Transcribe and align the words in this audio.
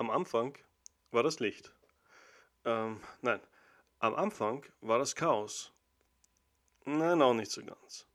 Am 0.00 0.08
Anfang 0.08 0.56
war 1.10 1.22
das 1.22 1.40
Licht. 1.40 1.74
Ähm, 2.64 3.02
nein, 3.20 3.38
am 3.98 4.14
Anfang 4.14 4.64
war 4.80 4.98
das 4.98 5.14
Chaos. 5.14 5.74
Nein, 6.86 7.20
auch 7.20 7.34
nicht 7.34 7.50
so 7.50 7.62
ganz. 7.62 8.06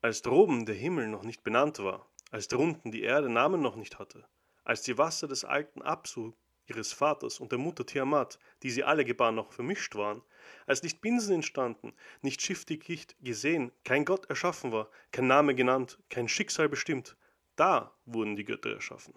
Als 0.00 0.22
droben 0.22 0.64
der 0.64 0.74
Himmel 0.74 1.08
noch 1.08 1.22
nicht 1.22 1.44
benannt 1.44 1.80
war, 1.80 2.08
als 2.30 2.48
drunten 2.48 2.92
die 2.92 3.02
Erde 3.02 3.28
Namen 3.28 3.60
noch 3.60 3.76
nicht 3.76 3.98
hatte, 3.98 4.26
als 4.64 4.80
die 4.80 4.96
Wasser 4.96 5.28
des 5.28 5.44
alten 5.44 5.82
Absu, 5.82 6.32
ihres 6.64 6.94
Vaters 6.94 7.40
und 7.40 7.52
der 7.52 7.58
Mutter 7.58 7.84
Tiamat, 7.84 8.38
die 8.62 8.70
sie 8.70 8.82
alle 8.82 9.04
gebar, 9.04 9.32
noch 9.32 9.52
vermischt 9.52 9.94
waren, 9.96 10.22
als 10.64 10.82
nicht 10.82 11.02
Binsen 11.02 11.34
entstanden, 11.34 11.92
nicht 12.22 12.40
Schiffdickicht 12.40 13.16
gesehen, 13.22 13.70
kein 13.84 14.06
Gott 14.06 14.30
erschaffen 14.30 14.72
war, 14.72 14.88
kein 15.10 15.26
Name 15.26 15.54
genannt, 15.54 15.98
kein 16.08 16.26
Schicksal 16.26 16.70
bestimmt, 16.70 17.18
da 17.56 17.94
wurden 18.06 18.34
die 18.34 18.46
Götter 18.46 18.72
erschaffen. 18.72 19.12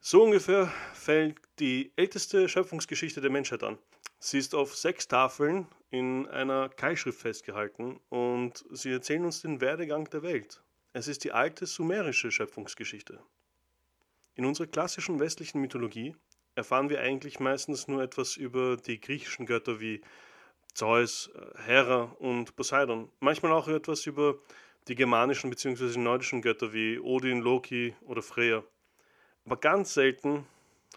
So 0.00 0.22
ungefähr 0.22 0.72
fällt 0.94 1.38
die 1.58 1.92
älteste 1.96 2.48
Schöpfungsgeschichte 2.48 3.20
der 3.20 3.30
Menschheit 3.30 3.64
an. 3.64 3.78
Sie 4.20 4.38
ist 4.38 4.54
auf 4.54 4.76
sechs 4.76 5.08
Tafeln 5.08 5.66
in 5.90 6.26
einer 6.28 6.68
Keilschrift 6.68 7.20
festgehalten 7.20 7.98
und 8.08 8.64
sie 8.70 8.92
erzählen 8.92 9.24
uns 9.24 9.42
den 9.42 9.60
Werdegang 9.60 10.08
der 10.10 10.22
Welt. 10.22 10.62
Es 10.92 11.08
ist 11.08 11.24
die 11.24 11.32
alte 11.32 11.66
sumerische 11.66 12.30
Schöpfungsgeschichte. 12.30 13.20
In 14.34 14.44
unserer 14.44 14.68
klassischen 14.68 15.18
westlichen 15.18 15.60
Mythologie 15.60 16.14
erfahren 16.54 16.90
wir 16.90 17.00
eigentlich 17.00 17.40
meistens 17.40 17.88
nur 17.88 18.02
etwas 18.02 18.36
über 18.36 18.76
die 18.76 19.00
griechischen 19.00 19.46
Götter 19.46 19.80
wie 19.80 20.00
Zeus, 20.74 21.28
Hera 21.66 22.14
und 22.20 22.54
Poseidon. 22.54 23.10
Manchmal 23.18 23.52
auch 23.52 23.66
etwas 23.66 24.06
über 24.06 24.38
die 24.86 24.94
germanischen 24.94 25.50
bzw. 25.50 25.98
nordischen 25.98 26.40
Götter 26.40 26.72
wie 26.72 27.00
Odin, 27.00 27.40
Loki 27.40 27.96
oder 28.02 28.22
Freya. 28.22 28.62
Aber 29.48 29.56
ganz 29.56 29.94
selten 29.94 30.44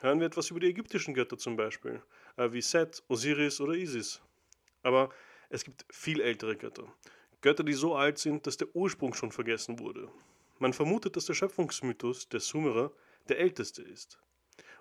hören 0.02 0.20
wir 0.20 0.28
etwas 0.28 0.52
über 0.52 0.60
die 0.60 0.68
ägyptischen 0.68 1.14
Götter 1.14 1.38
zum 1.38 1.56
Beispiel, 1.56 2.02
äh, 2.36 2.52
wie 2.52 2.60
Set, 2.60 3.02
Osiris 3.08 3.62
oder 3.62 3.76
Isis. 3.76 4.22
Aber 4.84 5.08
es 5.48 5.64
gibt 5.64 5.86
viel 5.90 6.20
ältere 6.20 6.58
Götter. 6.58 6.84
Götter, 7.40 7.64
die 7.64 7.72
so 7.72 7.96
alt 7.96 8.18
sind, 8.18 8.46
dass 8.46 8.58
der 8.58 8.68
Ursprung 8.76 9.14
schon 9.14 9.32
vergessen 9.32 9.80
wurde. 9.80 10.12
Man 10.60 10.74
vermutet, 10.74 11.16
dass 11.16 11.28
der 11.28 11.34
Schöpfungsmythos 11.34 12.28
der 12.28 12.42
Sumerer 12.42 12.92
der 13.30 13.40
älteste 13.40 13.84
ist. 13.84 14.20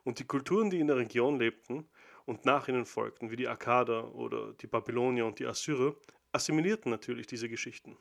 Und 0.03 0.19
die 0.19 0.25
Kulturen, 0.27 0.69
die 0.69 0.81
in 0.81 0.89
der 0.89 0.97
Region 0.97 1.39
lebten 1.39 1.89
und 2.27 2.45
nach 2.45 2.67
ihnen 2.67 2.87
folgten, 2.87 3.31
wie 3.31 3.37
die 3.37 3.47
Akkader 3.47 4.17
oder 4.17 4.53
die 4.55 4.67
Babylonier 4.67 5.27
und 5.27 5.39
die 5.39 5.47
Assyrer, 5.47 5.95
assimilierten 6.33 6.91
natürlich 6.91 7.29
diese 7.29 7.49
Geschichten. 7.49 7.97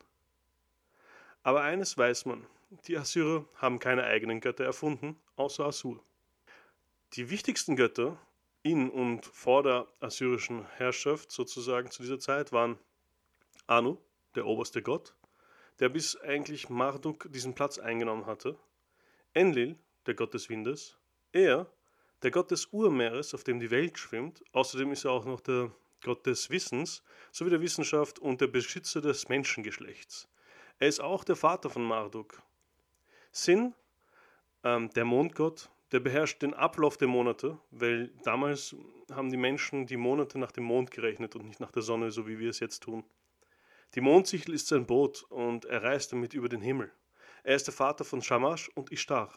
Aber 1.44 1.62
eines 1.62 1.96
weiß 1.96 2.26
man, 2.26 2.48
die 2.70 2.98
Assyrer 2.98 3.46
haben 3.56 3.80
keine 3.80 4.04
eigenen 4.04 4.42
Götter 4.42 4.64
erfunden, 4.64 5.20
außer 5.36 5.66
Assur. 5.66 6.04
Die 7.14 7.30
wichtigsten 7.30 7.76
Götter 7.76 8.20
in 8.62 8.90
und 8.90 9.26
vor 9.26 9.64
der 9.64 9.88
assyrischen 10.00 10.66
Herrschaft 10.78 11.32
sozusagen 11.32 11.90
zu 11.90 12.04
dieser 12.04 12.20
Zeit 12.20 12.52
waren 12.52 12.78
Anu, 13.68 13.98
der 14.36 14.46
oberste 14.46 14.82
Gott, 14.82 15.16
der 15.80 15.90
bis 15.90 16.16
eigentlich 16.18 16.70
Marduk 16.70 17.32
diesen 17.32 17.56
Platz 17.56 17.80
eingenommen 17.80 18.26
hatte, 18.26 18.58
Enlil, 19.34 19.78
der 20.06 20.14
Gott 20.14 20.34
des 20.34 20.50
Windes, 20.50 20.98
er, 21.32 21.72
der 22.22 22.32
Gott 22.32 22.52
des 22.52 22.68
Urmeeres, 22.68 23.34
auf 23.34 23.44
dem 23.44 23.60
die 23.60 23.72
Welt 23.72 23.98
schwimmt, 23.98 24.44
außerdem 24.52 24.92
ist 24.92 25.06
er 25.06 25.12
auch 25.12 25.26
noch 25.26 25.42
der 25.42 25.72
Gott 26.04 26.26
des 26.26 26.50
Wissens 26.50 27.04
sowie 27.32 27.50
der 27.50 27.62
Wissenschaft 27.62 28.20
und 28.20 28.42
der 28.42 28.48
Beschützer 28.48 29.02
des 29.02 29.28
Menschengeschlechts. 29.30 30.28
Er 30.80 30.88
ist 30.88 31.02
auch 31.02 31.24
der 31.24 31.36
Vater 31.36 31.70
von 31.70 31.84
Marduk. 31.84 32.42
Sin, 33.32 33.74
ähm, 34.64 34.90
der 34.92 35.06
Mondgott, 35.06 35.70
der 35.92 36.00
beherrscht 36.00 36.42
den 36.42 36.54
Ablauf 36.54 36.98
der 36.98 37.08
Monate, 37.08 37.58
weil 37.72 38.10
damals 38.24 38.76
haben 39.12 39.30
die 39.30 39.38
Menschen 39.38 39.88
die 39.88 39.98
Monate 39.98 40.38
nach 40.38 40.52
dem 40.52 40.66
Mond 40.66 40.92
gerechnet 40.92 41.36
und 41.36 41.46
nicht 41.46 41.60
nach 41.60 41.72
der 41.72 41.82
Sonne, 41.82 42.12
so 42.12 42.28
wie 42.28 42.40
wir 42.40 42.50
es 42.50 42.60
jetzt 42.60 42.84
tun. 42.84 43.04
Die 43.96 44.02
Mondsichel 44.02 44.54
ist 44.54 44.68
sein 44.68 44.86
Boot 44.86 45.24
und 45.30 45.66
er 45.66 45.82
reist 45.82 46.12
damit 46.12 46.34
über 46.34 46.48
den 46.48 46.62
Himmel. 46.62 46.92
Er 47.44 47.56
ist 47.56 47.66
der 47.66 47.74
Vater 47.74 48.06
von 48.06 48.22
Shamash 48.22 48.70
und 48.76 48.92
Ishtar. 48.92 49.32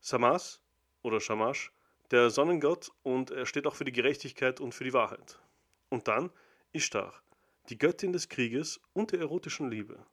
Samas 0.00 0.60
oder 1.02 1.20
Shamash, 1.20 1.72
der 2.10 2.30
Sonnengott 2.30 2.90
und 3.02 3.30
er 3.30 3.46
steht 3.46 3.66
auch 3.66 3.74
für 3.74 3.84
die 3.84 3.92
Gerechtigkeit 3.92 4.60
und 4.60 4.74
für 4.74 4.84
die 4.84 4.92
Wahrheit. 4.92 5.38
Und 5.88 6.06
dann 6.08 6.30
Ishtar, 6.72 7.14
die 7.70 7.78
Göttin 7.78 8.12
des 8.12 8.28
Krieges 8.28 8.80
und 8.92 9.12
der 9.12 9.20
erotischen 9.20 9.70
Liebe. 9.70 10.04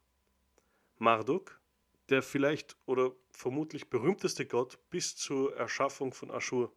Marduk, 0.98 1.60
der 2.14 2.22
vielleicht 2.22 2.78
oder 2.86 3.12
vermutlich 3.32 3.90
berühmteste 3.90 4.46
Gott 4.46 4.78
bis 4.92 5.16
zur 5.16 5.58
Erschaffung 5.58 6.14
von 6.14 6.30
Aschur. 6.30 6.72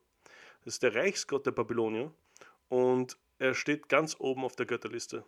Das 0.64 0.74
ist 0.74 0.82
der 0.82 0.94
Reichsgott 0.94 1.44
der 1.44 1.50
Babylonier 1.50 2.10
und 2.70 3.18
er 3.38 3.54
steht 3.54 3.90
ganz 3.90 4.16
oben 4.18 4.44
auf 4.44 4.56
der 4.56 4.64
Götterliste. 4.64 5.26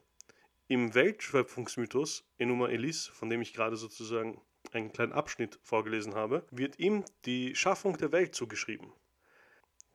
Im 0.67 0.95
Weltschöpfungsmythos 0.95 2.25
Enuma 2.39 2.69
Elis, 2.69 3.07
von 3.09 3.29
dem 3.29 3.43
ich 3.43 3.53
gerade 3.53 3.77
sozusagen 3.77 4.41
einen 4.73 4.93
kleinen 4.93 5.13
Abschnitt 5.13 5.59
vorgelesen 5.63 6.15
habe, 6.15 6.47
wird 6.51 6.79
ihm 6.79 7.05
die 7.27 7.55
Schaffung 7.55 7.99
der 7.99 8.11
Welt 8.11 8.35
zugeschrieben. 8.35 8.91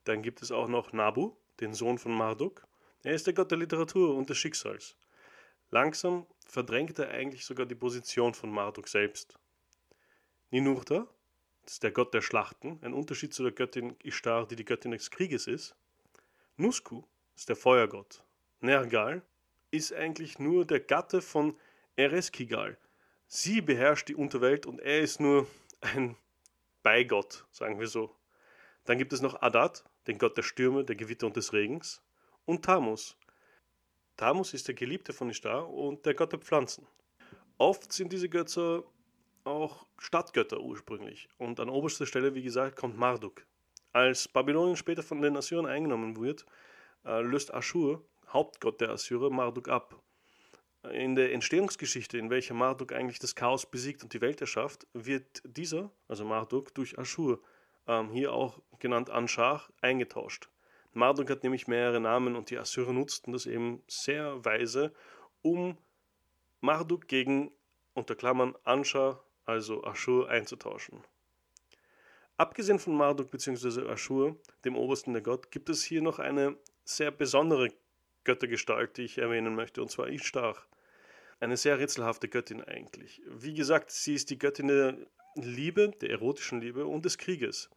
Dann 0.04 0.22
gibt 0.22 0.42
es 0.42 0.52
auch 0.52 0.68
noch 0.68 0.92
Nabu, 0.92 1.32
den 1.58 1.74
Sohn 1.74 1.98
von 1.98 2.12
Marduk. 2.12 2.64
Er 3.02 3.14
ist 3.14 3.26
der 3.26 3.34
Gott 3.34 3.50
der 3.50 3.58
Literatur 3.58 4.14
und 4.14 4.30
des 4.30 4.38
Schicksals. 4.38 4.96
Langsam 5.70 6.24
verdrängt 6.46 7.00
er 7.00 7.10
eigentlich 7.10 7.44
sogar 7.44 7.66
die 7.66 7.74
Position 7.74 8.32
von 8.32 8.52
Marduk 8.52 8.86
selbst. 8.86 9.36
Ninurta, 10.54 11.08
das 11.64 11.72
ist 11.72 11.82
der 11.82 11.90
Gott 11.90 12.14
der 12.14 12.22
Schlachten, 12.22 12.78
ein 12.82 12.94
Unterschied 12.94 13.34
zu 13.34 13.42
der 13.42 13.50
Göttin 13.50 13.96
Ishtar, 14.04 14.46
die 14.46 14.54
die 14.54 14.64
Göttin 14.64 14.92
des 14.92 15.10
Krieges 15.10 15.48
ist. 15.48 15.74
Nusku 16.56 17.02
ist 17.34 17.48
der 17.48 17.56
Feuergott. 17.56 18.22
Nergal 18.60 19.22
ist 19.72 19.92
eigentlich 19.92 20.38
nur 20.38 20.64
der 20.64 20.78
Gatte 20.78 21.22
von 21.22 21.56
Ereskigal, 21.96 22.78
Sie 23.26 23.62
beherrscht 23.62 24.08
die 24.08 24.14
Unterwelt 24.14 24.64
und 24.64 24.78
er 24.78 25.00
ist 25.00 25.18
nur 25.18 25.48
ein 25.80 26.14
Beigott, 26.84 27.44
sagen 27.50 27.80
wir 27.80 27.88
so. 27.88 28.14
Dann 28.84 28.96
gibt 28.96 29.12
es 29.12 29.22
noch 29.22 29.42
Adat, 29.42 29.82
den 30.06 30.18
Gott 30.18 30.36
der 30.36 30.44
Stürme, 30.44 30.84
der 30.84 30.94
Gewitter 30.94 31.26
und 31.26 31.36
des 31.36 31.52
Regens, 31.52 32.00
und 32.44 32.64
Tamus. 32.64 33.16
Tamus 34.16 34.54
ist 34.54 34.68
der 34.68 34.76
Geliebte 34.76 35.12
von 35.12 35.30
Ishtar 35.30 35.68
und 35.68 36.06
der 36.06 36.14
Gott 36.14 36.30
der 36.30 36.38
Pflanzen. 36.38 36.86
Oft 37.58 37.92
sind 37.92 38.12
diese 38.12 38.28
Götter 38.28 38.84
auch 39.44 39.86
Stadtgötter 39.98 40.60
ursprünglich 40.60 41.28
und 41.38 41.60
an 41.60 41.68
oberster 41.68 42.06
Stelle, 42.06 42.34
wie 42.34 42.42
gesagt, 42.42 42.76
kommt 42.76 42.96
Marduk. 42.96 43.46
Als 43.92 44.26
Babylonien 44.26 44.76
später 44.76 45.02
von 45.02 45.22
den 45.22 45.36
Assyrern 45.36 45.66
eingenommen 45.66 46.20
wird, 46.20 46.44
äh, 47.04 47.20
löst 47.20 47.54
Aschur, 47.54 48.02
Hauptgott 48.28 48.80
der 48.80 48.90
Assyrer, 48.90 49.30
Marduk 49.30 49.68
ab 49.68 50.02
in 50.92 51.14
der 51.14 51.32
Entstehungsgeschichte, 51.32 52.18
in 52.18 52.30
welcher 52.30 52.54
Marduk 52.54 52.92
eigentlich 52.92 53.18
das 53.18 53.34
Chaos 53.34 53.66
besiegt 53.66 54.02
und 54.02 54.12
die 54.12 54.20
Welt 54.20 54.40
erschafft, 54.40 54.86
wird 54.92 55.42
dieser, 55.44 55.90
also 56.08 56.24
Marduk, 56.24 56.74
durch 56.74 56.98
Aschur, 56.98 57.40
ähm, 57.86 58.10
hier 58.10 58.32
auch 58.32 58.60
genannt 58.78 59.10
Anschar, 59.10 59.66
eingetauscht. 59.80 60.50
Marduk 60.92 61.30
hat 61.30 61.42
nämlich 61.42 61.66
mehrere 61.66 62.00
Namen 62.00 62.36
und 62.36 62.50
die 62.50 62.58
Assyrer 62.58 62.92
nutzten 62.92 63.32
das 63.32 63.46
eben 63.46 63.82
sehr 63.88 64.44
weise, 64.44 64.92
um 65.42 65.76
Marduk 66.60 67.08
gegen, 67.08 67.50
unter 67.94 68.14
Klammern, 68.14 68.54
Anschar, 68.64 69.23
also 69.44 69.84
Aschur, 69.84 70.28
einzutauschen. 70.28 71.02
Abgesehen 72.36 72.78
von 72.78 72.96
Marduk 72.96 73.30
bzw. 73.30 73.88
Aschur, 73.88 74.36
dem 74.64 74.76
obersten 74.76 75.12
der 75.12 75.22
Gott, 75.22 75.50
gibt 75.50 75.68
es 75.68 75.84
hier 75.84 76.02
noch 76.02 76.18
eine 76.18 76.56
sehr 76.84 77.10
besondere 77.10 77.68
Göttergestalt, 78.24 78.96
die 78.96 79.02
ich 79.02 79.18
erwähnen 79.18 79.54
möchte, 79.54 79.82
und 79.82 79.90
zwar 79.90 80.08
Ishtar. 80.08 80.56
Eine 81.38 81.56
sehr 81.56 81.78
rätselhafte 81.78 82.28
Göttin 82.28 82.62
eigentlich. 82.62 83.22
Wie 83.28 83.54
gesagt, 83.54 83.90
sie 83.90 84.14
ist 84.14 84.30
die 84.30 84.38
Göttin 84.38 84.68
der 84.68 84.96
Liebe, 85.36 85.90
der 85.90 86.10
erotischen 86.10 86.60
Liebe 86.60 86.86
und 86.86 87.04
des 87.04 87.18
Krieges. 87.18 87.70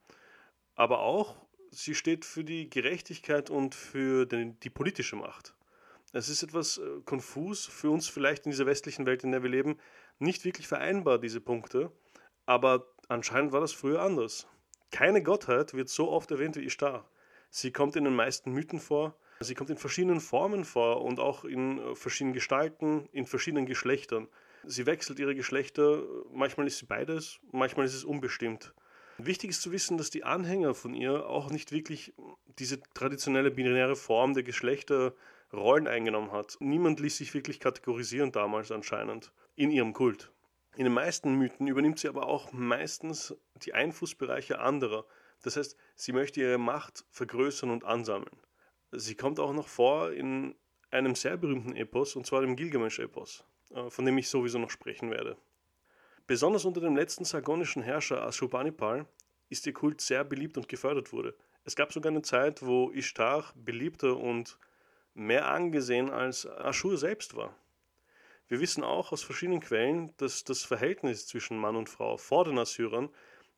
Aber 0.75 0.99
auch, 0.99 1.35
sie 1.71 1.95
steht 1.95 2.23
für 2.23 2.43
die 2.43 2.69
Gerechtigkeit 2.69 3.49
und 3.49 3.75
für 3.75 4.25
den, 4.25 4.59
die 4.61 4.69
politische 4.69 5.15
Macht. 5.15 5.53
Es 6.13 6.29
ist 6.29 6.43
etwas 6.43 6.77
äh, 6.77 7.01
konfus 7.03 7.65
für 7.65 7.89
uns 7.89 8.07
vielleicht 8.07 8.45
in 8.45 8.51
dieser 8.51 8.65
westlichen 8.65 9.05
Welt, 9.05 9.23
in 9.23 9.31
der 9.31 9.43
wir 9.43 9.49
leben, 9.49 9.77
nicht 10.19 10.45
wirklich 10.45 10.67
vereinbar, 10.67 11.19
diese 11.19 11.41
Punkte. 11.41 11.91
Aber 12.45 12.87
anscheinend 13.07 13.51
war 13.51 13.61
das 13.61 13.73
früher 13.73 14.01
anders. 14.01 14.47
Keine 14.91 15.21
Gottheit 15.21 15.73
wird 15.73 15.89
so 15.89 16.09
oft 16.09 16.31
erwähnt 16.31 16.55
wie 16.55 16.65
Ishtar. 16.65 17.09
Sie 17.49 17.71
kommt 17.71 17.95
in 17.95 18.03
den 18.03 18.15
meisten 18.15 18.51
Mythen 18.51 18.79
vor, 18.79 19.17
Sie 19.39 19.53
kommt 19.53 19.69
in 19.69 19.77
verschiedenen 19.77 20.19
Formen 20.19 20.65
vor 20.65 21.03
und 21.03 21.19
auch 21.19 21.45
in 21.45 21.79
äh, 21.79 21.95
verschiedenen 21.95 22.33
Gestalten, 22.33 23.07
in 23.11 23.25
verschiedenen 23.25 23.65
Geschlechtern. 23.65 24.27
Sie 24.63 24.85
wechselt 24.85 25.19
ihre 25.19 25.35
Geschlechter, 25.35 26.03
manchmal 26.33 26.67
ist 26.67 26.79
sie 26.79 26.85
beides, 26.85 27.39
manchmal 27.51 27.85
ist 27.85 27.93
es 27.93 28.03
unbestimmt. 28.03 28.73
Wichtig 29.19 29.51
ist 29.51 29.61
zu 29.61 29.71
wissen, 29.71 29.97
dass 29.97 30.09
die 30.09 30.23
Anhänger 30.23 30.73
von 30.73 30.93
ihr 30.93 31.27
auch 31.27 31.49
nicht 31.49 31.71
wirklich 31.71 32.13
diese 32.59 32.81
traditionelle 32.93 33.51
binäre 33.51 33.95
Form 33.95 34.33
der 34.33 34.43
Geschlechter 34.43 35.13
Rollen 35.53 35.87
eingenommen 35.87 36.31
hat. 36.31 36.57
Niemand 36.59 36.99
ließ 36.99 37.17
sich 37.17 37.33
wirklich 37.33 37.59
kategorisieren 37.59 38.31
damals 38.31 38.71
anscheinend 38.71 39.31
in 39.55 39.71
ihrem 39.71 39.93
Kult. 39.93 40.31
In 40.75 40.83
den 40.83 40.93
meisten 40.93 41.35
Mythen 41.35 41.67
übernimmt 41.67 41.99
sie 41.99 42.07
aber 42.07 42.27
auch 42.27 42.51
meistens 42.51 43.35
die 43.63 43.73
Einflussbereiche 43.73 44.59
anderer, 44.59 45.05
Das 45.43 45.55
heißt, 45.55 45.77
sie 45.95 46.13
möchte 46.13 46.41
ihre 46.41 46.57
Macht 46.57 47.05
vergrößern 47.09 47.69
und 47.69 47.83
ansammeln. 47.83 48.35
Sie 48.91 49.15
kommt 49.15 49.39
auch 49.39 49.53
noch 49.53 49.67
vor 49.67 50.11
in 50.11 50.55
einem 50.91 51.15
sehr 51.15 51.37
berühmten 51.37 51.75
Epos, 51.75 52.15
und 52.15 52.25
zwar 52.25 52.41
dem 52.41 52.55
Gilgamesch-Epos, 52.55 53.43
äh, 53.71 53.89
von 53.89 54.05
dem 54.05 54.17
ich 54.17 54.29
sowieso 54.29 54.57
noch 54.57 54.71
sprechen 54.71 55.11
werde. 55.11 55.37
Besonders 56.25 56.65
unter 56.65 56.81
dem 56.81 56.95
letzten 56.95 57.25
sargonischen 57.25 57.81
Herrscher 57.81 58.21
Ashurbanipal 58.25 59.05
ist 59.49 59.65
ihr 59.67 59.73
Kult 59.73 60.01
sehr 60.01 60.23
beliebt 60.23 60.57
und 60.57 60.67
gefördert 60.67 61.13
wurde. 61.13 61.35
Es 61.63 61.75
gab 61.75 61.91
sogar 61.93 62.11
eine 62.11 62.21
Zeit, 62.21 62.65
wo 62.65 62.91
Ishtar 62.91 63.53
beliebter 63.55 64.17
und 64.17 64.57
mehr 65.17 65.47
angesehen 65.47 66.09
als 66.09 66.45
Aschur 66.45 66.97
selbst 66.97 67.35
war. 67.35 67.55
Wir 68.47 68.59
wissen 68.59 68.83
auch 68.83 69.11
aus 69.11 69.23
verschiedenen 69.23 69.59
Quellen, 69.59 70.13
dass 70.17 70.43
das 70.43 70.63
Verhältnis 70.63 71.27
zwischen 71.27 71.57
Mann 71.57 71.75
und 71.75 71.89
Frau 71.89 72.17
vor 72.17 72.45
den 72.45 72.57
Assyrern 72.57 73.09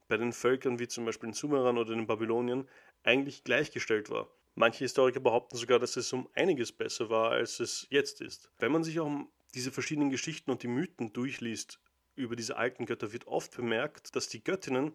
bei 0.08 0.18
den 0.18 0.34
Völkern 0.34 0.80
wie 0.80 0.88
zum 0.88 1.06
Beispiel 1.06 1.30
den 1.30 1.34
Sumerern 1.34 1.78
oder 1.78 1.94
den 1.94 2.08
Babyloniern 2.08 2.68
eigentlich 3.04 3.44
gleichgestellt 3.44 4.10
war. 4.10 4.28
Manche 4.56 4.80
Historiker 4.80 5.20
behaupten 5.20 5.58
sogar, 5.58 5.80
dass 5.80 5.96
es 5.96 6.12
um 6.12 6.28
einiges 6.34 6.72
besser 6.72 7.10
war, 7.10 7.32
als 7.32 7.60
es 7.60 7.88
jetzt 7.90 8.20
ist. 8.22 8.50
Wenn 8.58 8.72
man 8.72 8.84
sich 8.84 9.00
auch 9.00 9.12
diese 9.54 9.72
verschiedenen 9.72 10.10
Geschichten 10.10 10.52
und 10.52 10.64
die 10.64 10.68
Mythen 10.68 11.14
durchliest 11.14 11.80
über 12.16 12.36
diese 12.36 12.58
alten 12.58 12.86
Götter, 12.86 13.14
wird 13.14 13.28
oft 13.28 13.56
bemerkt, 13.56 14.16
dass 14.16 14.28
die 14.28 14.44
Göttinnen 14.44 14.94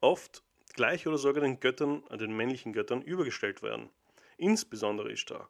oft 0.00 0.42
gleich 0.74 1.06
oder 1.06 1.18
sogar 1.18 1.42
den 1.42 1.58
Göttern, 1.58 2.04
den 2.10 2.36
männlichen 2.36 2.72
Göttern, 2.72 3.02
übergestellt 3.02 3.62
werden. 3.62 3.90
Insbesondere 4.36 5.10
Ishtar. 5.10 5.48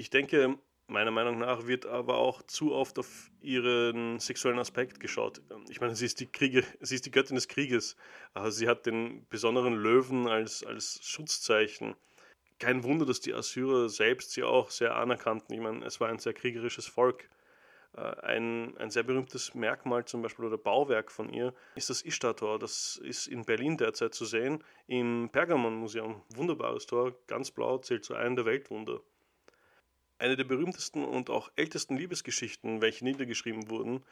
Ich 0.00 0.10
denke, 0.10 0.56
meiner 0.86 1.10
Meinung 1.10 1.40
nach 1.40 1.66
wird 1.66 1.84
aber 1.84 2.18
auch 2.18 2.40
zu 2.44 2.72
oft 2.72 3.00
auf 3.00 3.32
ihren 3.40 4.20
sexuellen 4.20 4.60
Aspekt 4.60 5.00
geschaut. 5.00 5.42
Ich 5.68 5.80
meine, 5.80 5.96
sie 5.96 6.06
ist 6.06 6.20
die, 6.20 6.30
Kriege, 6.30 6.62
sie 6.80 6.94
ist 6.94 7.04
die 7.04 7.10
Göttin 7.10 7.34
des 7.34 7.48
Krieges. 7.48 7.96
Also 8.32 8.58
sie 8.58 8.68
hat 8.68 8.86
den 8.86 9.26
besonderen 9.28 9.74
Löwen 9.74 10.28
als, 10.28 10.62
als 10.62 11.00
Schutzzeichen. 11.02 11.96
Kein 12.60 12.84
Wunder, 12.84 13.06
dass 13.06 13.18
die 13.18 13.34
Assyrer 13.34 13.88
selbst 13.88 14.30
sie 14.30 14.44
auch 14.44 14.70
sehr 14.70 14.94
anerkannten. 14.94 15.52
Ich 15.52 15.60
meine, 15.60 15.84
es 15.84 16.00
war 16.00 16.10
ein 16.10 16.20
sehr 16.20 16.32
kriegerisches 16.32 16.86
Volk. 16.86 17.28
Äh, 17.96 18.00
ein, 18.20 18.76
ein 18.78 18.90
sehr 18.90 19.02
berühmtes 19.02 19.56
Merkmal 19.56 20.04
zum 20.04 20.22
Beispiel 20.22 20.44
oder 20.44 20.58
Bauwerk 20.58 21.10
von 21.10 21.28
ihr 21.28 21.54
ist 21.74 21.90
das 21.90 22.02
Ishtar-Tor. 22.02 22.60
Das 22.60 23.00
ist 23.02 23.26
in 23.26 23.44
Berlin 23.44 23.76
derzeit 23.76 24.14
zu 24.14 24.24
sehen, 24.24 24.62
im 24.86 25.28
Pergamon-Museum. 25.32 26.22
Wunderbares 26.36 26.86
Tor, 26.86 27.16
ganz 27.26 27.50
blau, 27.50 27.78
zählt 27.78 28.04
zu 28.04 28.14
einem 28.14 28.36
der 28.36 28.44
Weltwunder. 28.44 29.00
Eine 30.18 30.34
der 30.34 30.44
berühmtesten 30.44 31.04
und 31.04 31.30
auch 31.30 31.50
ältesten 31.54 31.96
Liebesgeschichten, 31.96 32.82
welche 32.82 33.04
niedergeschrieben 33.04 33.70
wurden, 33.70 34.04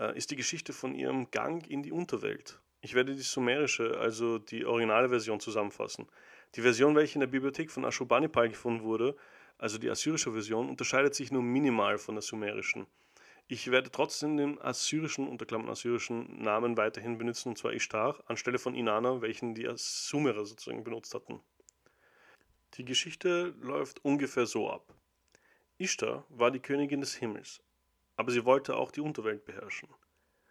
äh, 0.00 0.16
ist 0.16 0.32
die 0.32 0.36
Geschichte 0.36 0.72
von 0.72 0.94
ihrem 0.94 1.30
Gang 1.30 1.64
in 1.68 1.82
die 1.82 1.92
Unterwelt. 1.92 2.60
Ich 2.80 2.94
werde 2.94 3.14
die 3.14 3.22
sumerische, 3.22 3.98
also 3.98 4.38
die 4.38 4.66
originale 4.66 5.08
Version 5.08 5.38
zusammenfassen. 5.38 6.06
Die 6.56 6.62
Version, 6.62 6.96
welche 6.96 7.14
in 7.14 7.20
der 7.20 7.28
Bibliothek 7.28 7.70
von 7.70 7.84
Ashurbanipal 7.84 8.48
gefunden 8.48 8.82
wurde, 8.82 9.16
also 9.56 9.78
die 9.78 9.88
assyrische 9.88 10.32
Version, 10.32 10.68
unterscheidet 10.68 11.14
sich 11.14 11.30
nur 11.30 11.42
minimal 11.42 11.98
von 11.98 12.16
der 12.16 12.22
sumerischen. 12.22 12.86
Ich 13.46 13.70
werde 13.70 13.90
trotzdem 13.90 14.36
den 14.36 14.60
assyrischen, 14.60 15.28
unter 15.28 15.46
Klammern 15.46 15.68
assyrischen 15.68 16.42
Namen 16.42 16.76
weiterhin 16.76 17.16
benutzen, 17.16 17.50
und 17.50 17.58
zwar 17.58 17.72
Ishtar, 17.72 18.22
anstelle 18.26 18.58
von 18.58 18.74
Inanna, 18.74 19.20
welchen 19.22 19.54
die 19.54 19.70
Sumerer 19.76 20.44
sozusagen 20.44 20.82
benutzt 20.82 21.14
hatten. 21.14 21.40
Die 22.74 22.84
Geschichte 22.84 23.54
läuft 23.60 24.04
ungefähr 24.04 24.46
so 24.46 24.68
ab. 24.68 24.92
Ishtar 25.76 26.24
war 26.28 26.52
die 26.52 26.60
Königin 26.60 27.00
des 27.00 27.14
Himmels, 27.14 27.60
aber 28.16 28.30
sie 28.30 28.44
wollte 28.44 28.76
auch 28.76 28.92
die 28.92 29.00
Unterwelt 29.00 29.44
beherrschen. 29.44 29.88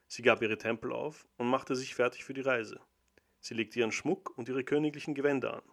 Sie 0.08 0.22
gab 0.22 0.42
ihre 0.42 0.58
Tempel 0.58 0.92
auf 0.92 1.26
und 1.38 1.50
machte 1.50 1.76
sich 1.76 1.96
fertig 1.96 2.26
für 2.26 2.34
die 2.34 2.42
Reise. 2.42 2.80
Sie 3.40 3.54
legte 3.54 3.80
ihren 3.80 3.94
Schmuck 3.94 4.38
und 4.38 4.50
ihre 4.50 4.64
königlichen 4.64 5.16
Gewänder 5.16 5.56
an. 5.56 5.64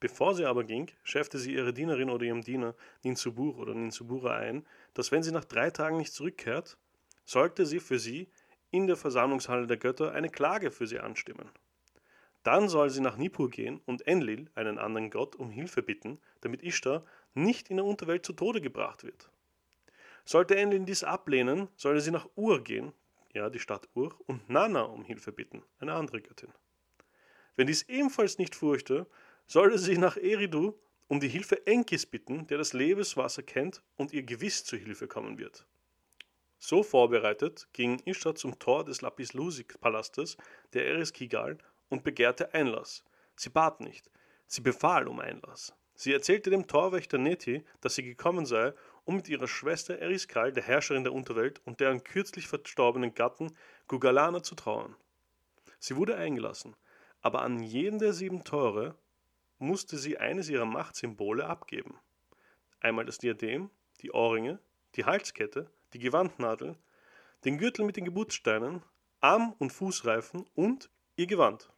Bevor 0.00 0.34
sie 0.34 0.44
aber 0.44 0.64
ging, 0.64 0.90
schärfte 1.04 1.38
sie 1.38 1.54
ihre 1.54 1.72
Dienerin 1.72 2.10
oder 2.10 2.24
ihrem 2.24 2.42
Diener 2.42 2.74
Ninsubur 3.02 3.56
oder 3.56 3.72
Ninsubura 3.72 4.34
ein, 4.34 4.66
dass 4.94 5.10
wenn 5.12 5.22
sie 5.22 5.32
nach 5.32 5.44
drei 5.44 5.70
Tagen 5.70 5.96
nicht 5.96 6.12
zurückkehrt, 6.12 6.76
sollte 7.24 7.66
sie 7.66 7.80
für 7.80 7.98
sie 7.98 8.28
in 8.72 8.88
der 8.88 8.96
Versammlungshalle 8.96 9.66
der 9.66 9.78
Götter 9.78 10.12
eine 10.12 10.28
Klage 10.28 10.70
für 10.70 10.86
sie 10.86 10.98
anstimmen. 10.98 11.48
Dann 12.42 12.68
soll 12.68 12.90
sie 12.90 13.00
nach 13.00 13.16
Nippur 13.16 13.48
gehen 13.48 13.80
und 13.86 14.06
Enlil, 14.06 14.50
einen 14.54 14.78
anderen 14.78 15.10
Gott, 15.10 15.34
um 15.34 15.50
Hilfe 15.50 15.82
bitten, 15.82 16.20
damit 16.40 16.62
Ishtar 16.62 17.04
nicht 17.36 17.70
in 17.70 17.76
der 17.76 17.86
Unterwelt 17.86 18.24
zu 18.24 18.32
Tode 18.32 18.60
gebracht 18.60 19.04
wird. 19.04 19.30
Sollte 20.24 20.56
Enlil 20.56 20.84
dies 20.84 21.04
ablehnen, 21.04 21.68
solle 21.76 22.00
sie 22.00 22.10
nach 22.10 22.28
Ur 22.34 22.64
gehen, 22.64 22.92
ja, 23.32 23.50
die 23.50 23.60
Stadt 23.60 23.88
Ur, 23.94 24.14
und 24.26 24.48
Nana 24.48 24.82
um 24.82 25.04
Hilfe 25.04 25.30
bitten, 25.30 25.62
eine 25.78 25.94
andere 25.94 26.20
Göttin. 26.20 26.52
Wenn 27.54 27.66
dies 27.66 27.82
ebenfalls 27.82 28.38
nicht 28.38 28.54
furchte, 28.54 29.06
solle 29.46 29.78
sie 29.78 29.98
nach 29.98 30.16
Eridu 30.16 30.74
um 31.08 31.20
die 31.20 31.28
Hilfe 31.28 31.66
Enkis 31.66 32.06
bitten, 32.06 32.46
der 32.48 32.58
das 32.58 32.72
Lebenswasser 32.72 33.42
kennt 33.42 33.82
und 33.96 34.12
ihr 34.12 34.24
gewiss 34.24 34.64
zu 34.64 34.76
Hilfe 34.76 35.06
kommen 35.06 35.38
wird. 35.38 35.66
So 36.58 36.82
vorbereitet 36.82 37.68
ging 37.72 38.00
Ishtar 38.04 38.34
zum 38.34 38.58
Tor 38.58 38.84
des 38.84 39.02
Lapis-Lusik-Palastes 39.02 40.36
der 40.72 40.86
Eris 40.86 41.12
Kigal 41.12 41.58
und 41.88 42.02
begehrte 42.02 42.52
Einlass. 42.54 43.04
Sie 43.36 43.50
bat 43.50 43.80
nicht, 43.80 44.10
sie 44.46 44.62
befahl 44.62 45.06
um 45.06 45.20
Einlass. 45.20 45.74
Sie 45.96 46.12
erzählte 46.12 46.50
dem 46.50 46.66
Torwächter 46.66 47.16
Neti, 47.16 47.64
dass 47.80 47.94
sie 47.94 48.02
gekommen 48.02 48.44
sei, 48.44 48.74
um 49.04 49.16
mit 49.16 49.28
ihrer 49.28 49.48
Schwester 49.48 49.98
Eriskal, 49.98 50.52
der 50.52 50.62
Herrscherin 50.62 51.04
der 51.04 51.14
Unterwelt, 51.14 51.62
und 51.64 51.80
deren 51.80 52.04
kürzlich 52.04 52.46
verstorbenen 52.46 53.14
Gatten 53.14 53.56
Gugalana 53.88 54.42
zu 54.42 54.54
trauern. 54.54 54.94
Sie 55.78 55.96
wurde 55.96 56.16
eingelassen, 56.16 56.76
aber 57.22 57.42
an 57.42 57.62
jeden 57.62 57.98
der 57.98 58.12
sieben 58.12 58.44
Tore 58.44 58.94
musste 59.58 59.96
sie 59.96 60.18
eines 60.18 60.50
ihrer 60.50 60.66
Machtsymbole 60.66 61.46
abgeben. 61.46 61.98
Einmal 62.80 63.06
das 63.06 63.18
Diadem, 63.18 63.70
die 64.02 64.12
Ohrringe, 64.12 64.58
die 64.96 65.06
Halskette, 65.06 65.70
die 65.94 65.98
Gewandnadel, 65.98 66.76
den 67.44 67.56
Gürtel 67.56 67.86
mit 67.86 67.96
den 67.96 68.04
Geburtssteinen, 68.04 68.82
Arm- 69.20 69.54
und 69.58 69.72
Fußreifen 69.72 70.44
und 70.54 70.90
ihr 71.16 71.26
Gewand. 71.26 71.70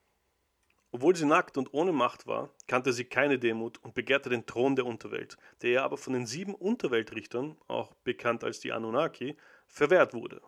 Obwohl 0.90 1.14
sie 1.14 1.26
nackt 1.26 1.58
und 1.58 1.74
ohne 1.74 1.92
Macht 1.92 2.26
war, 2.26 2.50
kannte 2.66 2.92
sie 2.92 3.04
keine 3.04 3.38
Demut 3.38 3.78
und 3.84 3.94
begehrte 3.94 4.30
den 4.30 4.46
Thron 4.46 4.74
der 4.74 4.86
Unterwelt, 4.86 5.36
der 5.60 5.70
ihr 5.70 5.82
aber 5.82 5.98
von 5.98 6.14
den 6.14 6.26
sieben 6.26 6.54
Unterweltrichtern, 6.54 7.56
auch 7.68 7.92
bekannt 8.04 8.42
als 8.42 8.60
die 8.60 8.72
Anunnaki, 8.72 9.36
verwehrt 9.66 10.14
wurde. 10.14 10.40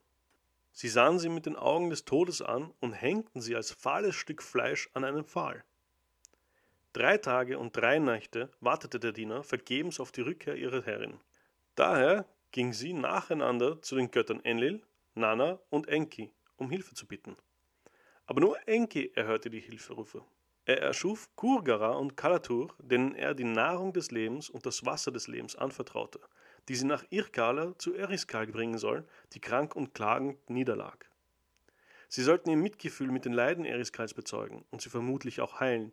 Sie 0.73 0.89
sahen 0.89 1.19
sie 1.19 1.29
mit 1.29 1.47
den 1.47 1.57
Augen 1.57 1.91
des 1.91 2.05
Todes 2.05 2.41
an 2.41 2.73
und 2.81 2.93
hängten 2.93 3.43
sie 3.43 3.55
als 3.55 3.71
fahles 3.71 4.15
Stück 4.15 4.43
Fleisch 4.43 4.89
an 4.95 5.05
einen 5.05 5.25
Pfahl. 5.25 5.63
Drei 6.93 7.19
Tage 7.19 7.59
und 7.59 7.77
drei 7.77 7.99
Nächte 7.99 8.51
wartete 8.61 8.99
der 8.99 9.13
Diener 9.13 9.45
vergebens 9.45 10.01
auf 10.01 10.11
die 10.11 10.23
Rückkehr 10.23 10.57
ihrer 10.57 10.83
Herrin. 10.83 11.21
Daher 11.75 12.25
ging 12.51 12.73
sie 12.73 12.93
nacheinander 12.95 13.81
zu 13.83 13.95
den 13.95 14.11
Göttern 14.11 14.45
Enlil, 14.45 14.83
Nana 15.15 15.61
und 15.69 15.87
Enki, 15.89 16.33
um 16.57 16.71
Hilfe 16.71 16.95
zu 16.95 17.07
bitten. 17.07 17.37
Aber 18.31 18.43
nur 18.43 18.57
Enki 18.69 19.11
erhörte 19.17 19.51
die 19.51 19.59
Hilferufe. 19.59 20.23
Er 20.65 20.81
erschuf 20.81 21.29
Kurgara 21.35 21.95
und 21.95 22.17
Kalatur, 22.17 22.73
denen 22.79 23.17
er 23.17 23.35
die 23.35 23.43
Nahrung 23.43 23.93
des 23.93 24.13
Lebens 24.13 24.49
und 24.49 24.67
das 24.67 24.87
Wasser 24.87 25.11
des 25.11 25.27
Lebens 25.27 25.57
anvertraute, 25.57 26.21
die 26.69 26.77
sie 26.77 26.87
nach 26.87 27.03
Irkala 27.11 27.77
zu 27.79 27.93
Eriskal 27.93 28.47
bringen 28.47 28.79
soll, 28.79 29.05
die 29.33 29.41
krank 29.41 29.75
und 29.75 29.95
klagend 29.95 30.49
niederlag. 30.49 31.11
Sie 32.09 32.23
sollten 32.23 32.51
ihr 32.51 32.57
Mitgefühl 32.57 33.11
mit 33.11 33.25
den 33.25 33.33
Leiden 33.33 33.65
Eriskals 33.65 34.15
bezeugen 34.15 34.65
und 34.71 34.81
sie 34.81 34.91
vermutlich 34.91 35.41
auch 35.41 35.59
heilen, 35.59 35.91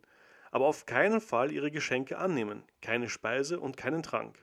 aber 0.52 0.66
auf 0.66 0.86
keinen 0.86 1.20
Fall 1.20 1.50
ihre 1.50 1.72
Geschenke 1.72 2.18
annehmen, 2.18 2.62
keine 2.82 3.08
Speise 3.08 3.58
und 3.58 3.76
keinen 3.76 4.04
Trank. 4.04 4.38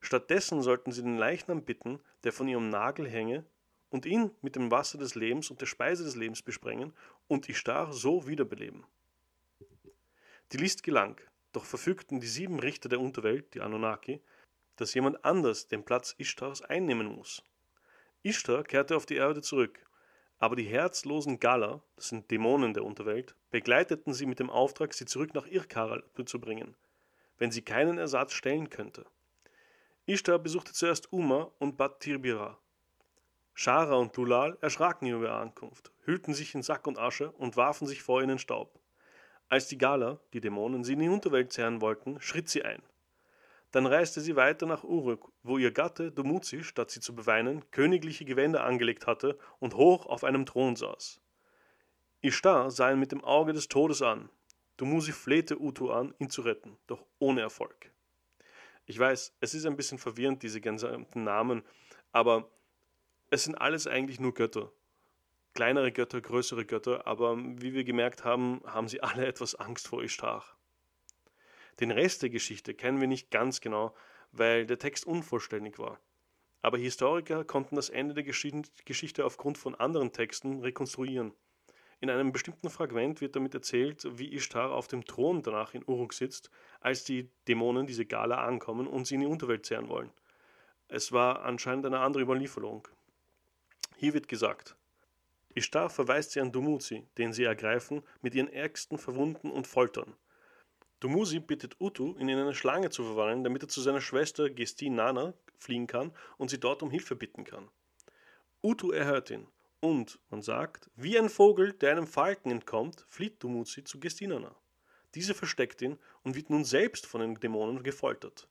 Stattdessen 0.00 0.62
sollten 0.62 0.90
sie 0.90 1.02
den 1.02 1.18
Leichnam 1.18 1.66
bitten, 1.66 2.00
der 2.24 2.32
von 2.32 2.48
ihrem 2.48 2.70
Nagel 2.70 3.06
hänge, 3.06 3.44
und 3.90 4.06
ihn 4.06 4.30
mit 4.40 4.56
dem 4.56 4.70
Wasser 4.70 4.98
des 4.98 5.14
Lebens 5.14 5.50
und 5.50 5.60
der 5.60 5.66
Speise 5.66 6.04
des 6.04 6.16
Lebens 6.16 6.42
besprengen 6.42 6.92
und 7.28 7.48
Ishtar 7.48 7.92
so 7.92 8.26
wiederbeleben. 8.26 8.86
Die 10.52 10.56
List 10.56 10.82
gelang, 10.82 11.20
doch 11.52 11.64
verfügten 11.64 12.20
die 12.20 12.26
sieben 12.26 12.58
Richter 12.58 12.88
der 12.88 13.00
Unterwelt, 13.00 13.54
die 13.54 13.60
Anunnaki, 13.60 14.20
dass 14.76 14.94
jemand 14.94 15.24
anders 15.24 15.66
den 15.66 15.84
Platz 15.84 16.14
Ishtars 16.16 16.62
einnehmen 16.62 17.06
muss. 17.06 17.42
Ishtar 18.22 18.64
kehrte 18.64 18.96
auf 18.96 19.06
die 19.06 19.16
Erde 19.16 19.42
zurück, 19.42 19.84
aber 20.38 20.56
die 20.56 20.64
herzlosen 20.64 21.38
Galler, 21.38 21.82
das 21.96 22.08
sind 22.08 22.30
Dämonen 22.30 22.72
der 22.72 22.84
Unterwelt, 22.84 23.34
begleiteten 23.50 24.14
sie 24.14 24.26
mit 24.26 24.38
dem 24.38 24.50
Auftrag, 24.50 24.94
sie 24.94 25.04
zurück 25.04 25.34
nach 25.34 25.46
Irkara 25.46 26.02
zu 26.24 26.40
bringen, 26.40 26.76
wenn 27.38 27.50
sie 27.50 27.62
keinen 27.62 27.98
Ersatz 27.98 28.32
stellen 28.32 28.70
könnte. 28.70 29.04
Ishtar 30.06 30.38
besuchte 30.38 30.72
zuerst 30.72 31.12
Uma 31.12 31.52
und 31.58 31.76
Bad 31.76 32.00
Tirbira, 32.00 32.58
Schara 33.62 33.96
und 33.96 34.16
Lulal 34.16 34.56
erschraken 34.62 35.06
über 35.06 35.26
ihre 35.26 35.34
Ankunft, 35.34 35.92
hüllten 36.06 36.32
sich 36.32 36.54
in 36.54 36.62
Sack 36.62 36.86
und 36.86 36.98
Asche 36.98 37.30
und 37.32 37.58
warfen 37.58 37.86
sich 37.86 38.02
vor 38.02 38.22
ihnen 38.22 38.38
Staub. 38.38 38.80
Als 39.50 39.68
die 39.68 39.76
Gala, 39.76 40.18
die 40.32 40.40
Dämonen, 40.40 40.82
sie 40.82 40.94
in 40.94 41.00
die 41.00 41.10
Unterwelt 41.10 41.52
zerren 41.52 41.82
wollten, 41.82 42.18
schritt 42.22 42.48
sie 42.48 42.62
ein. 42.64 42.80
Dann 43.70 43.84
reiste 43.84 44.22
sie 44.22 44.34
weiter 44.34 44.64
nach 44.64 44.82
Uruk, 44.82 45.30
wo 45.42 45.58
ihr 45.58 45.72
Gatte 45.72 46.10
Dumuzi, 46.10 46.64
statt 46.64 46.90
sie 46.90 47.00
zu 47.00 47.14
beweinen, 47.14 47.70
königliche 47.70 48.24
Gewänder 48.24 48.64
angelegt 48.64 49.06
hatte 49.06 49.38
und 49.58 49.74
hoch 49.74 50.06
auf 50.06 50.24
einem 50.24 50.46
Thron 50.46 50.74
saß. 50.74 51.20
Ishtar 52.22 52.70
sah 52.70 52.90
ihn 52.90 52.98
mit 52.98 53.12
dem 53.12 53.22
Auge 53.22 53.52
des 53.52 53.68
Todes 53.68 54.00
an, 54.00 54.30
Dumuzi 54.78 55.12
flehte 55.12 55.60
Utu 55.60 55.90
an, 55.90 56.14
ihn 56.18 56.30
zu 56.30 56.40
retten, 56.40 56.78
doch 56.86 57.04
ohne 57.18 57.42
Erfolg. 57.42 57.92
Ich 58.86 58.98
weiß, 58.98 59.36
es 59.40 59.52
ist 59.52 59.66
ein 59.66 59.76
bisschen 59.76 59.98
verwirrend, 59.98 60.42
diese 60.42 60.62
ganzen 60.62 61.06
Namen, 61.12 61.62
aber 62.10 62.48
es 63.30 63.44
sind 63.44 63.54
alles 63.54 63.86
eigentlich 63.86 64.18
nur 64.18 64.34
Götter. 64.34 64.72
Kleinere 65.54 65.92
Götter, 65.92 66.20
größere 66.20 66.64
Götter, 66.64 67.06
aber 67.06 67.38
wie 67.38 67.72
wir 67.74 67.84
gemerkt 67.84 68.24
haben, 68.24 68.60
haben 68.66 68.88
sie 68.88 69.02
alle 69.02 69.26
etwas 69.28 69.54
Angst 69.54 69.86
vor 69.86 70.02
Ishtar. 70.02 70.44
Den 71.78 71.92
Rest 71.92 72.22
der 72.22 72.30
Geschichte 72.30 72.74
kennen 72.74 73.00
wir 73.00 73.06
nicht 73.06 73.30
ganz 73.30 73.60
genau, 73.60 73.94
weil 74.32 74.66
der 74.66 74.78
Text 74.78 75.06
unvollständig 75.06 75.78
war. 75.78 76.00
Aber 76.60 76.76
Historiker 76.76 77.44
konnten 77.44 77.76
das 77.76 77.88
Ende 77.88 78.14
der 78.14 78.24
Geschichte 78.24 79.24
aufgrund 79.24 79.56
von 79.56 79.74
anderen 79.76 80.12
Texten 80.12 80.60
rekonstruieren. 80.60 81.32
In 82.00 82.10
einem 82.10 82.32
bestimmten 82.32 82.68
Fragment 82.68 83.20
wird 83.20 83.36
damit 83.36 83.54
erzählt, 83.54 84.06
wie 84.18 84.34
Ishtar 84.34 84.72
auf 84.72 84.88
dem 84.88 85.04
Thron 85.04 85.42
danach 85.42 85.74
in 85.74 85.84
Uruk 85.86 86.14
sitzt, 86.14 86.50
als 86.80 87.04
die 87.04 87.30
Dämonen, 87.46 87.86
diese 87.86 88.06
Gala, 88.06 88.44
ankommen 88.44 88.86
und 88.86 89.06
sie 89.06 89.14
in 89.14 89.20
die 89.20 89.26
Unterwelt 89.26 89.66
zehren 89.66 89.88
wollen. 89.88 90.10
Es 90.88 91.12
war 91.12 91.42
anscheinend 91.42 91.86
eine 91.86 92.00
andere 92.00 92.22
Überlieferung. 92.22 92.88
Hier 94.00 94.14
wird 94.14 94.28
gesagt, 94.28 94.76
Ishtar 95.54 95.90
verweist 95.90 96.30
sie 96.30 96.40
an 96.40 96.52
Dumuzi, 96.52 97.06
den 97.18 97.34
sie 97.34 97.44
ergreifen, 97.44 98.02
mit 98.22 98.34
ihren 98.34 98.50
Ärgsten 98.50 98.96
verwunden 98.96 99.50
und 99.50 99.66
foltern. 99.66 100.16
Dumuzi 101.00 101.38
bittet 101.38 101.78
Utu, 101.82 102.16
ihn 102.16 102.30
in 102.30 102.38
eine 102.38 102.54
Schlange 102.54 102.88
zu 102.88 103.04
verwandeln, 103.04 103.44
damit 103.44 103.62
er 103.62 103.68
zu 103.68 103.82
seiner 103.82 104.00
Schwester 104.00 104.48
Gestin 104.48 104.94
Nana 104.94 105.34
fliehen 105.58 105.86
kann 105.86 106.12
und 106.38 106.48
sie 106.48 106.58
dort 106.58 106.82
um 106.82 106.90
Hilfe 106.90 107.14
bitten 107.14 107.44
kann. 107.44 107.68
Utu 108.62 108.90
erhört 108.90 109.28
ihn 109.28 109.46
und, 109.80 110.18
man 110.30 110.40
sagt, 110.40 110.88
wie 110.96 111.18
ein 111.18 111.28
Vogel, 111.28 111.74
der 111.74 111.92
einem 111.92 112.06
Falken 112.06 112.50
entkommt, 112.50 113.04
flieht 113.06 113.42
Dumuzi 113.42 113.84
zu 113.84 114.00
Gestinana. 114.00 114.56
Diese 115.14 115.34
versteckt 115.34 115.82
ihn 115.82 115.98
und 116.22 116.36
wird 116.36 116.48
nun 116.48 116.64
selbst 116.64 117.04
von 117.04 117.20
den 117.20 117.34
Dämonen 117.34 117.82
gefoltert. 117.82 118.48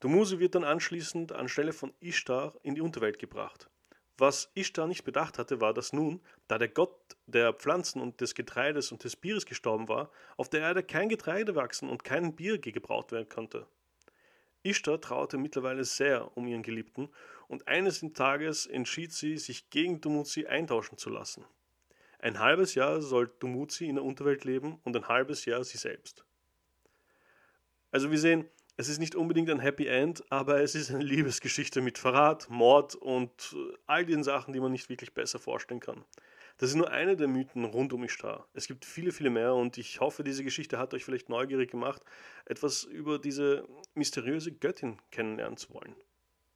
Dumuzi 0.00 0.38
wird 0.38 0.54
dann 0.54 0.64
anschließend 0.64 1.32
anstelle 1.32 1.74
von 1.74 1.92
Ishtar 2.00 2.54
in 2.62 2.74
die 2.74 2.80
Unterwelt 2.80 3.18
gebracht. 3.18 3.68
Was 4.18 4.50
Ishtar 4.54 4.86
nicht 4.86 5.04
bedacht 5.04 5.38
hatte, 5.38 5.60
war, 5.60 5.72
dass 5.72 5.92
nun, 5.92 6.20
da 6.46 6.58
der 6.58 6.68
Gott 6.68 7.16
der 7.26 7.52
Pflanzen 7.52 8.00
und 8.00 8.20
des 8.20 8.34
Getreides 8.34 8.92
und 8.92 9.04
des 9.04 9.16
Bieres 9.16 9.46
gestorben 9.46 9.88
war, 9.88 10.10
auf 10.36 10.48
der 10.48 10.60
Erde 10.60 10.82
kein 10.82 11.08
Getreide 11.08 11.54
wachsen 11.54 11.88
und 11.88 12.04
kein 12.04 12.36
Bier 12.36 12.58
gebraut 12.58 13.10
werden 13.10 13.28
konnte. 13.28 13.66
Ishtar 14.62 15.00
trauerte 15.00 15.38
mittlerweile 15.38 15.84
sehr 15.84 16.36
um 16.36 16.46
ihren 16.46 16.62
Geliebten 16.62 17.08
und 17.48 17.66
eines 17.66 18.04
Tages 18.14 18.66
entschied 18.66 19.12
sie, 19.12 19.38
sich 19.38 19.70
gegen 19.70 20.00
Dumuzi 20.00 20.46
eintauschen 20.46 20.98
zu 20.98 21.10
lassen. 21.10 21.44
Ein 22.18 22.38
halbes 22.38 22.76
Jahr 22.76 23.02
soll 23.02 23.32
Dumuzi 23.40 23.86
in 23.86 23.96
der 23.96 24.04
Unterwelt 24.04 24.44
leben 24.44 24.78
und 24.84 24.96
ein 24.96 25.08
halbes 25.08 25.44
Jahr 25.44 25.64
sie 25.64 25.78
selbst. 25.78 26.24
Also 27.90 28.10
wir 28.10 28.18
sehen, 28.18 28.48
es 28.76 28.88
ist 28.88 28.98
nicht 28.98 29.14
unbedingt 29.14 29.50
ein 29.50 29.60
Happy 29.60 29.86
End, 29.86 30.24
aber 30.30 30.62
es 30.62 30.74
ist 30.74 30.90
eine 30.90 31.04
Liebesgeschichte 31.04 31.80
mit 31.80 31.98
Verrat, 31.98 32.48
Mord 32.50 32.94
und 32.94 33.56
all 33.86 34.04
den 34.04 34.22
Sachen, 34.22 34.52
die 34.52 34.60
man 34.60 34.72
nicht 34.72 34.88
wirklich 34.88 35.12
besser 35.14 35.38
vorstellen 35.38 35.80
kann. 35.80 36.04
Das 36.58 36.70
ist 36.70 36.76
nur 36.76 36.90
eine 36.90 37.16
der 37.16 37.28
Mythen 37.28 37.64
rund 37.64 37.92
um 37.92 38.04
Ishtar. 38.04 38.46
Es 38.54 38.66
gibt 38.66 38.84
viele, 38.84 39.10
viele 39.12 39.30
mehr 39.30 39.54
und 39.54 39.78
ich 39.78 40.00
hoffe, 40.00 40.22
diese 40.22 40.44
Geschichte 40.44 40.78
hat 40.78 40.94
euch 40.94 41.04
vielleicht 41.04 41.28
neugierig 41.28 41.70
gemacht, 41.70 42.02
etwas 42.44 42.84
über 42.84 43.18
diese 43.18 43.66
mysteriöse 43.94 44.52
Göttin 44.52 44.98
kennenlernen 45.10 45.56
zu 45.56 45.72
wollen. 45.74 45.96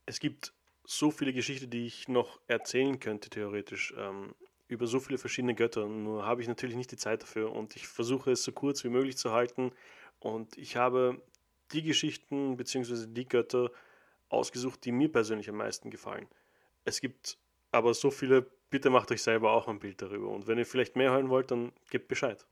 Es 0.05 0.21
gibt 0.21 0.53
so 0.85 1.11
viele 1.11 1.33
Geschichten, 1.33 1.71
die 1.71 1.87
ich 1.87 2.09
noch 2.09 2.41
erzählen 2.47 3.01
könnte, 3.01 3.31
theoretisch, 3.31 3.95
ähm, 3.97 4.35
über 4.69 4.87
so 4.87 5.01
viele 5.01 5.19
verschiedene 5.19 5.55
Götter. 5.55 5.87
Nur 5.87 6.25
habe 6.25 6.43
ich 6.43 6.49
natürlich 6.49 6.77
nicht 6.77 6.93
die 6.93 6.97
Zeit 6.97 7.23
dafür 7.23 7.53
und 7.53 7.77
ich 7.77 7.87
versuche 7.89 8.33
es 8.33 8.43
so 8.43 8.53
kurz 8.53 8.85
wie 8.85 8.89
möglich 8.89 9.17
zu 9.17 9.33
halten. 9.33 9.73
Und 10.19 10.57
ich 10.57 10.77
habe 10.77 11.21
die 11.73 11.83
Geschichten 11.83 12.57
bzw. 12.57 13.07
die 13.09 13.29
Götter 13.29 13.71
ausgesucht, 14.29 14.85
die 14.85 14.93
mir 14.93 15.11
persönlich 15.11 15.49
am 15.49 15.57
meisten 15.57 15.91
gefallen. 15.91 16.27
Es 16.85 17.01
gibt 17.01 17.39
aber 17.73 17.95
so 17.95 18.11
viele, 18.11 18.47
bitte 18.71 18.91
macht 18.91 19.11
euch 19.11 19.23
selber 19.23 19.53
auch 19.53 19.69
ein 19.69 19.79
Bild 19.79 20.01
darüber. 20.03 20.29
Und 20.29 20.47
wenn 20.47 20.59
ihr 20.59 20.67
vielleicht 20.67 20.97
mehr 20.97 21.11
hören 21.11 21.29
wollt, 21.29 21.51
dann 21.51 21.73
gebt 21.91 22.09
Bescheid. 22.09 22.47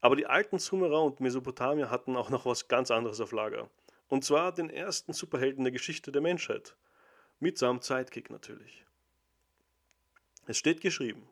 Aber 0.00 0.16
die 0.16 0.26
alten 0.26 0.58
Sumerer 0.58 1.02
und 1.02 1.20
Mesopotamier 1.20 1.90
hatten 1.90 2.16
auch 2.16 2.30
noch 2.30 2.46
was 2.46 2.68
ganz 2.68 2.90
anderes 2.90 3.20
auf 3.20 3.32
Lager. 3.32 3.68
Und 4.08 4.24
zwar 4.24 4.52
den 4.52 4.70
ersten 4.70 5.12
Superhelden 5.12 5.64
der 5.64 5.72
Geschichte 5.72 6.10
der 6.10 6.22
Menschheit. 6.22 6.74
Mit 7.38 7.58
seinem 7.58 7.80
Zeitkick 7.80 8.30
natürlich. 8.30 8.84
Es 10.46 10.58
steht 10.58 10.80
geschrieben. 10.80 11.28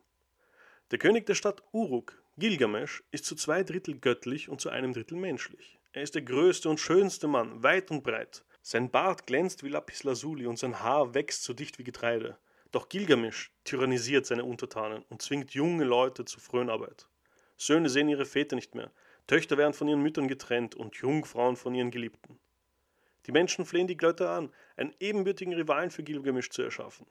Der 0.91 0.99
König 0.99 1.25
der 1.25 1.35
Stadt 1.35 1.63
Uruk, 1.71 2.21
Gilgamesch, 2.37 3.03
ist 3.11 3.25
zu 3.25 3.35
zwei 3.35 3.63
Drittel 3.63 3.99
göttlich 3.99 4.49
und 4.49 4.61
zu 4.61 4.69
einem 4.69 4.93
Drittel 4.93 5.17
menschlich. 5.17 5.78
Er 5.91 6.03
ist 6.03 6.13
der 6.13 6.21
größte 6.21 6.69
und 6.69 6.79
schönste 6.79 7.27
Mann, 7.27 7.63
weit 7.63 7.89
und 7.89 8.03
breit. 8.03 8.45
Sein 8.61 8.91
Bart 8.91 9.25
glänzt 9.25 9.63
wie 9.63 9.69
Lapislazuli 9.69 10.45
und 10.45 10.59
sein 10.59 10.81
Haar 10.81 11.15
wächst 11.15 11.43
so 11.43 11.53
dicht 11.53 11.79
wie 11.79 11.83
Getreide. 11.83 12.37
Doch 12.71 12.89
Gilgamesch 12.89 13.51
tyrannisiert 13.63 14.27
seine 14.27 14.45
Untertanen 14.45 15.03
und 15.09 15.23
zwingt 15.23 15.51
junge 15.55 15.85
Leute 15.85 16.25
zur 16.25 16.41
Fröhnarbeit. 16.41 17.07
Söhne 17.57 17.89
sehen 17.89 18.07
ihre 18.07 18.25
Väter 18.25 18.55
nicht 18.55 18.75
mehr, 18.75 18.91
Töchter 19.25 19.57
werden 19.57 19.73
von 19.73 19.87
ihren 19.87 20.01
Müttern 20.01 20.27
getrennt 20.27 20.75
und 20.75 20.95
Jungfrauen 20.95 21.55
von 21.55 21.73
ihren 21.75 21.91
Geliebten. 21.91 22.39
Die 23.25 23.31
Menschen 23.31 23.65
flehen 23.65 23.87
die 23.87 23.97
Götter 23.97 24.31
an, 24.31 24.51
einen 24.75 24.95
ebenbürtigen 24.99 25.53
Rivalen 25.53 25.91
für 25.91 26.03
Gilgamesch 26.03 26.49
zu 26.49 26.61
erschaffen. 26.61 27.05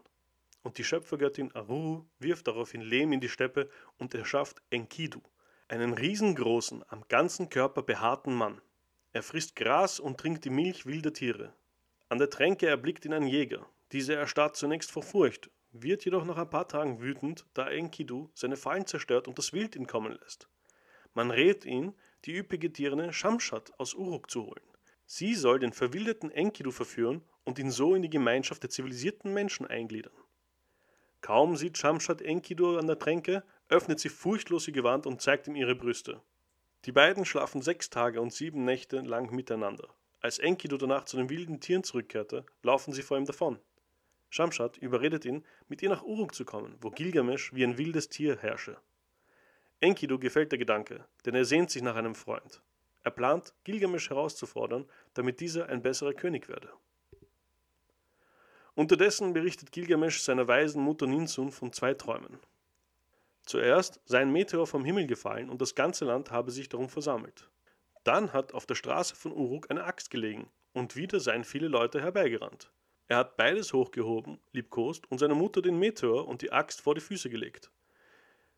Und 0.62 0.78
die 0.78 0.84
Schöpfergöttin 0.84 1.54
Aruru 1.54 2.04
wirft 2.18 2.46
daraufhin 2.46 2.80
Lehm 2.80 3.12
in 3.12 3.20
die 3.20 3.28
Steppe 3.28 3.70
und 3.98 4.14
erschafft 4.14 4.62
Enkidu, 4.70 5.20
einen 5.68 5.94
riesengroßen, 5.94 6.84
am 6.88 7.04
ganzen 7.08 7.50
Körper 7.50 7.82
behaarten 7.82 8.34
Mann. 8.34 8.60
Er 9.12 9.22
frisst 9.22 9.56
Gras 9.56 10.00
und 10.00 10.18
trinkt 10.18 10.44
die 10.44 10.50
Milch 10.50 10.84
wilder 10.84 11.12
Tiere. 11.12 11.54
An 12.08 12.18
der 12.18 12.30
Tränke 12.30 12.66
erblickt 12.66 13.04
ihn 13.04 13.14
ein 13.14 13.26
Jäger. 13.26 13.66
Dieser 13.92 14.16
erstarrt 14.16 14.56
zunächst 14.56 14.90
vor 14.90 15.02
Furcht, 15.02 15.50
wird 15.72 16.04
jedoch 16.04 16.24
nach 16.24 16.36
ein 16.36 16.50
paar 16.50 16.68
Tagen 16.68 17.00
wütend, 17.00 17.46
da 17.54 17.68
Enkidu 17.70 18.30
seine 18.34 18.56
Fallen 18.56 18.86
zerstört 18.86 19.28
und 19.28 19.38
das 19.38 19.52
Wild 19.52 19.76
entkommen 19.76 20.12
lässt. 20.12 20.48
Man 21.14 21.30
rät 21.30 21.64
ihn, 21.64 21.94
die 22.24 22.36
üppige 22.36 22.70
Dirne 22.70 23.12
Shamshat 23.12 23.72
aus 23.78 23.94
Uruk 23.94 24.30
zu 24.30 24.46
holen. 24.46 24.62
Sie 25.06 25.34
soll 25.34 25.58
den 25.58 25.72
verwilderten 25.72 26.30
Enkidu 26.30 26.70
verführen 26.70 27.22
und 27.44 27.58
ihn 27.58 27.70
so 27.70 27.94
in 27.94 28.02
die 28.02 28.10
Gemeinschaft 28.10 28.62
der 28.62 28.70
zivilisierten 28.70 29.32
Menschen 29.32 29.66
eingliedern. 29.66 30.12
Kaum 31.22 31.56
sieht 31.56 31.78
Shamshat 31.78 32.22
Enkidu 32.22 32.76
an 32.76 32.86
der 32.86 32.98
Tränke, 32.98 33.42
öffnet 33.68 34.00
sie 34.00 34.10
furchtlos 34.10 34.68
ihr 34.68 34.74
Gewand 34.74 35.06
und 35.06 35.22
zeigt 35.22 35.48
ihm 35.48 35.56
ihre 35.56 35.74
Brüste. 35.74 36.20
Die 36.84 36.92
beiden 36.92 37.24
schlafen 37.24 37.60
sechs 37.60 37.90
Tage 37.90 38.20
und 38.20 38.32
sieben 38.32 38.64
Nächte 38.64 39.00
lang 39.00 39.34
miteinander. 39.34 39.88
Als 40.20 40.38
Enkidu 40.38 40.76
danach 40.76 41.04
zu 41.04 41.16
den 41.16 41.30
wilden 41.30 41.60
Tieren 41.60 41.84
zurückkehrte, 41.84 42.44
laufen 42.62 42.92
sie 42.92 43.02
vor 43.02 43.16
ihm 43.16 43.26
davon. 43.26 43.58
Shamshat 44.30 44.76
überredet 44.78 45.24
ihn, 45.24 45.44
mit 45.68 45.82
ihr 45.82 45.88
nach 45.88 46.02
Uruk 46.02 46.34
zu 46.34 46.44
kommen, 46.44 46.76
wo 46.80 46.90
Gilgamesch 46.90 47.52
wie 47.54 47.64
ein 47.64 47.78
wildes 47.78 48.08
Tier 48.08 48.36
herrsche. 48.38 48.76
Enkidu 49.80 50.18
gefällt 50.18 50.52
der 50.52 50.58
Gedanke, 50.58 51.04
denn 51.24 51.34
er 51.34 51.44
sehnt 51.44 51.70
sich 51.70 51.82
nach 51.82 51.96
einem 51.96 52.14
Freund. 52.14 52.62
Er 53.02 53.10
plant, 53.10 53.54
Gilgamesch 53.64 54.10
herauszufordern, 54.10 54.86
damit 55.14 55.40
dieser 55.40 55.68
ein 55.68 55.82
besserer 55.82 56.12
König 56.12 56.48
werde. 56.48 56.70
Unterdessen 58.74 59.32
berichtet 59.32 59.72
Gilgamesch 59.72 60.20
seiner 60.20 60.46
weisen 60.46 60.82
Mutter 60.82 61.06
Ninsun 61.06 61.50
von 61.50 61.72
zwei 61.72 61.94
Träumen. 61.94 62.38
Zuerst 63.48 63.98
sei 64.04 64.18
ein 64.18 64.30
Meteor 64.30 64.66
vom 64.66 64.84
Himmel 64.84 65.06
gefallen 65.06 65.48
und 65.48 65.62
das 65.62 65.74
ganze 65.74 66.04
Land 66.04 66.30
habe 66.30 66.50
sich 66.50 66.68
darum 66.68 66.90
versammelt. 66.90 67.48
Dann 68.04 68.34
hat 68.34 68.52
auf 68.52 68.66
der 68.66 68.74
Straße 68.74 69.16
von 69.16 69.32
Uruk 69.32 69.70
eine 69.70 69.84
Axt 69.84 70.10
gelegen 70.10 70.50
und 70.74 70.96
wieder 70.96 71.18
seien 71.18 71.44
viele 71.44 71.68
Leute 71.68 72.02
herbeigerannt. 72.02 72.70
Er 73.06 73.16
hat 73.16 73.38
beides 73.38 73.72
hochgehoben, 73.72 74.38
liebkost 74.52 75.10
und 75.10 75.16
seiner 75.16 75.34
Mutter 75.34 75.62
den 75.62 75.78
Meteor 75.78 76.28
und 76.28 76.42
die 76.42 76.52
Axt 76.52 76.82
vor 76.82 76.94
die 76.94 77.00
Füße 77.00 77.30
gelegt. 77.30 77.70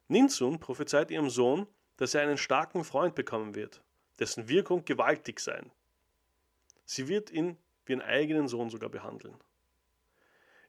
Ninsun 0.09 0.59
prophezeit 0.59 1.13
ihrem 1.13 1.31
Sohn, 1.31 1.69
dass 1.97 2.15
er 2.15 2.23
einen 2.23 2.37
starken 2.37 2.83
Freund 2.83 3.15
bekommen 3.15 3.55
wird, 3.55 3.85
dessen 4.19 4.49
Wirkung 4.49 4.85
gewaltig 4.85 5.39
sein. 5.39 5.71
Sie 6.85 7.07
wird 7.07 7.31
ihn 7.31 7.57
wie 7.85 7.93
einen 7.93 8.03
eigenen 8.03 8.49
Sohn 8.49 8.71
sogar 8.71 8.91
behandeln. 8.91 9.37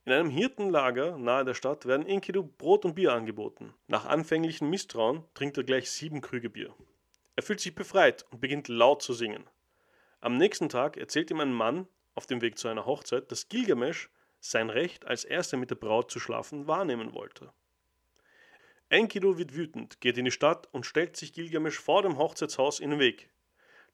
In 0.04 0.14
einem 0.14 0.32
Hirtenlager 0.32 1.16
nahe 1.18 1.46
der 1.46 1.54
Stadt 1.54 1.86
werden 1.86 2.08
Enkidu 2.08 2.44
Brot 2.44 2.86
und 2.86 2.96
Bier 2.96 3.14
angeboten. 3.14 3.76
Nach 3.88 4.06
anfänglichem 4.06 4.68
Misstrauen 4.68 5.24
trinkt 5.36 5.58
er 5.58 5.64
gleich 5.64 5.92
sieben 5.92 6.22
Krüge 6.22 6.50
Bier. 6.50 6.74
Er 7.36 7.44
fühlt 7.44 7.60
sich 7.60 7.76
befreit 7.76 8.26
und 8.32 8.42
beginnt 8.42 8.68
laut 8.68 9.04
zu 9.04 9.14
singen. 9.14 9.48
Am 10.20 10.38
nächsten 10.38 10.70
Tag 10.70 10.98
erzählt 10.98 11.30
ihm 11.30 11.40
ein 11.40 11.54
Mann 11.54 11.88
auf 12.16 12.26
dem 12.26 12.42
Weg 12.42 12.58
zu 12.58 12.68
einer 12.68 12.88
Hochzeit, 12.88 13.32
dass 13.32 13.48
Gilgamesch 13.48 14.10
sein 14.40 14.72
Recht, 14.72 15.06
als 15.06 15.24
erster 15.24 15.58
mit 15.58 15.70
der 15.70 15.76
Braut 15.76 16.10
zu 16.10 16.20
schlafen, 16.20 16.66
wahrnehmen 16.66 17.14
wollte. 17.14 17.54
Enkidu 18.90 19.38
wird 19.38 19.56
wütend, 19.56 20.02
geht 20.02 20.18
in 20.18 20.26
die 20.26 20.32
Stadt 20.32 20.68
und 20.72 20.88
stellt 20.88 21.16
sich 21.16 21.32
Gilgamesch 21.32 21.80
vor 21.80 22.02
dem 22.02 22.18
Hochzeitshaus 22.18 22.80
in 22.80 22.90
den 22.90 23.00
Weg. 23.00 23.30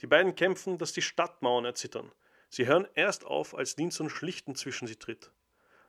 Die 0.02 0.08
beiden 0.08 0.36
kämpfen, 0.36 0.78
dass 0.78 0.94
die 0.94 1.02
Stadtmauern 1.02 1.66
erzittern. 1.66 2.14
Sie 2.50 2.66
hören 2.66 2.88
erst 2.96 3.26
auf, 3.26 3.56
als 3.56 3.76
Ninsun 3.76 4.10
schlichtend 4.10 4.58
zwischen 4.58 4.88
sie 4.88 4.96
tritt. 4.96 5.32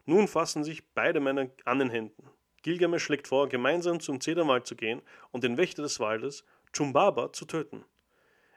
Nun 0.08 0.26
fassen 0.26 0.64
sich 0.64 0.88
beide 0.94 1.20
Männer 1.20 1.50
an 1.66 1.80
den 1.80 1.90
Händen. 1.90 2.30
Gilgamesch 2.62 3.04
schlägt 3.04 3.28
vor, 3.28 3.46
gemeinsam 3.46 4.00
zum 4.00 4.22
Zederwald 4.22 4.66
zu 4.66 4.74
gehen 4.74 5.02
und 5.32 5.44
den 5.44 5.58
Wächter 5.58 5.82
des 5.82 6.00
Waldes, 6.00 6.46
Chumbaba 6.72 7.30
zu 7.34 7.44
töten. 7.44 7.84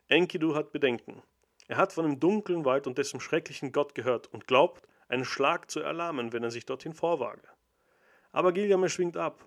Enkidu 0.07 0.55
hat 0.55 0.71
Bedenken. 0.71 1.21
Er 1.67 1.75
hat 1.75 1.91
von 1.91 2.05
dem 2.05 2.21
dunklen 2.21 2.63
Wald 2.63 2.87
und 2.87 2.97
dessen 2.97 3.19
schrecklichen 3.19 3.73
Gott 3.73 3.95
gehört 3.95 4.27
und 4.27 4.47
glaubt, 4.47 4.87
einen 5.09 5.25
Schlag 5.25 5.69
zu 5.69 5.81
erlahmen, 5.81 6.31
wenn 6.31 6.41
er 6.41 6.51
sich 6.51 6.65
dorthin 6.65 6.93
vorwage. 6.93 7.49
Aber 8.31 8.53
Gilgamesch 8.53 8.97
winkt 8.97 9.17
ab. 9.17 9.45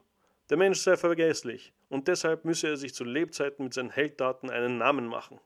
Der 0.50 0.58
Mensch 0.58 0.80
sei 0.80 0.98
vergesslich 0.98 1.72
und 1.88 2.06
deshalb 2.06 2.44
müsse 2.44 2.68
er 2.68 2.76
sich 2.76 2.92
zu 2.92 3.04
Lebzeiten 3.04 3.64
mit 3.64 3.72
seinen 3.72 3.88
Heldtaten 3.88 4.50
einen 4.50 4.76
Namen 4.76 5.06
machen. 5.06 5.40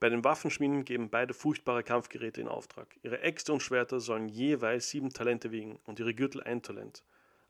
Bei 0.00 0.08
den 0.08 0.22
Waffenschmieden 0.22 0.84
geben 0.84 1.10
beide 1.10 1.34
furchtbare 1.34 1.82
Kampfgeräte 1.82 2.40
in 2.40 2.46
Auftrag. 2.46 2.96
Ihre 3.02 3.20
Äxte 3.22 3.52
und 3.52 3.62
Schwerter 3.62 3.98
sollen 3.98 4.28
jeweils 4.28 4.90
sieben 4.90 5.10
Talente 5.10 5.50
wiegen 5.50 5.80
und 5.86 5.98
ihre 5.98 6.14
Gürtel 6.14 6.42
ein 6.42 6.62
Talent. 6.62 7.02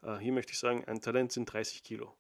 Äh, 0.03 0.17
hier 0.17 0.33
möchte 0.33 0.53
ich 0.53 0.59
sagen, 0.59 0.85
ein 0.87 1.03
Talent 1.03 1.33
sind 1.33 1.53
30 1.53 1.83
Kilo. 1.83 2.15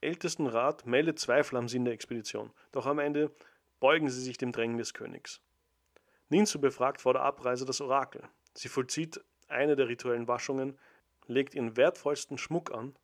Ältestenrat 0.00 0.86
meldet 0.86 1.18
Zweifel 1.18 1.56
am 1.56 1.68
Sinn 1.68 1.84
der 1.84 1.94
Expedition, 1.94 2.50
doch 2.72 2.86
am 2.86 2.98
Ende 2.98 3.30
beugen 3.80 4.10
sie 4.10 4.20
sich 4.20 4.36
dem 4.36 4.52
Drängen 4.52 4.76
des 4.76 4.92
Königs. 4.92 5.40
Ninsu 6.28 6.60
befragt 6.60 7.00
vor 7.00 7.14
der 7.14 7.22
Abreise 7.22 7.64
das 7.64 7.80
Orakel. 7.80 8.22
Sie 8.52 8.68
vollzieht 8.68 9.20
eine 9.48 9.76
der 9.76 9.88
rituellen 9.88 10.28
Waschungen, 10.28 10.78
legt 11.26 11.54
ihren 11.54 11.76
wertvollsten 11.76 12.36
Schmuck 12.36 12.70
an 12.72 12.94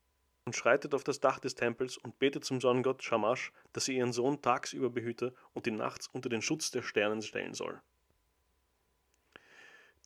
und 0.44 0.54
schreitet 0.54 0.94
auf 0.94 1.04
das 1.04 1.20
Dach 1.20 1.38
des 1.38 1.54
Tempels 1.54 1.96
und 1.96 2.18
betet 2.18 2.44
zum 2.44 2.60
Sonnengott 2.60 3.02
Shamash, 3.02 3.52
dass 3.72 3.88
er 3.88 3.94
ihren 3.94 4.12
Sohn 4.12 4.42
tagsüber 4.42 4.90
behüte 4.90 5.34
und 5.54 5.66
ihn 5.66 5.76
nachts 5.76 6.08
unter 6.08 6.28
den 6.28 6.42
Schutz 6.42 6.70
der 6.70 6.82
Sterne 6.82 7.22
stellen 7.22 7.54
soll. 7.54 7.80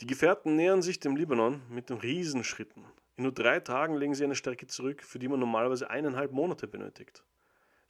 Die 0.00 0.06
Gefährten 0.06 0.54
nähern 0.54 0.80
sich 0.80 1.00
dem 1.00 1.16
Libanon 1.16 1.62
mit 1.68 1.90
Riesenschritten. 1.90 2.84
In 3.16 3.24
nur 3.24 3.32
drei 3.32 3.58
Tagen 3.58 3.96
legen 3.96 4.14
sie 4.14 4.22
eine 4.22 4.36
Strecke 4.36 4.68
zurück, 4.68 5.02
für 5.02 5.18
die 5.18 5.26
man 5.26 5.40
normalerweise 5.40 5.90
eineinhalb 5.90 6.30
Monate 6.30 6.68
benötigt. 6.68 7.24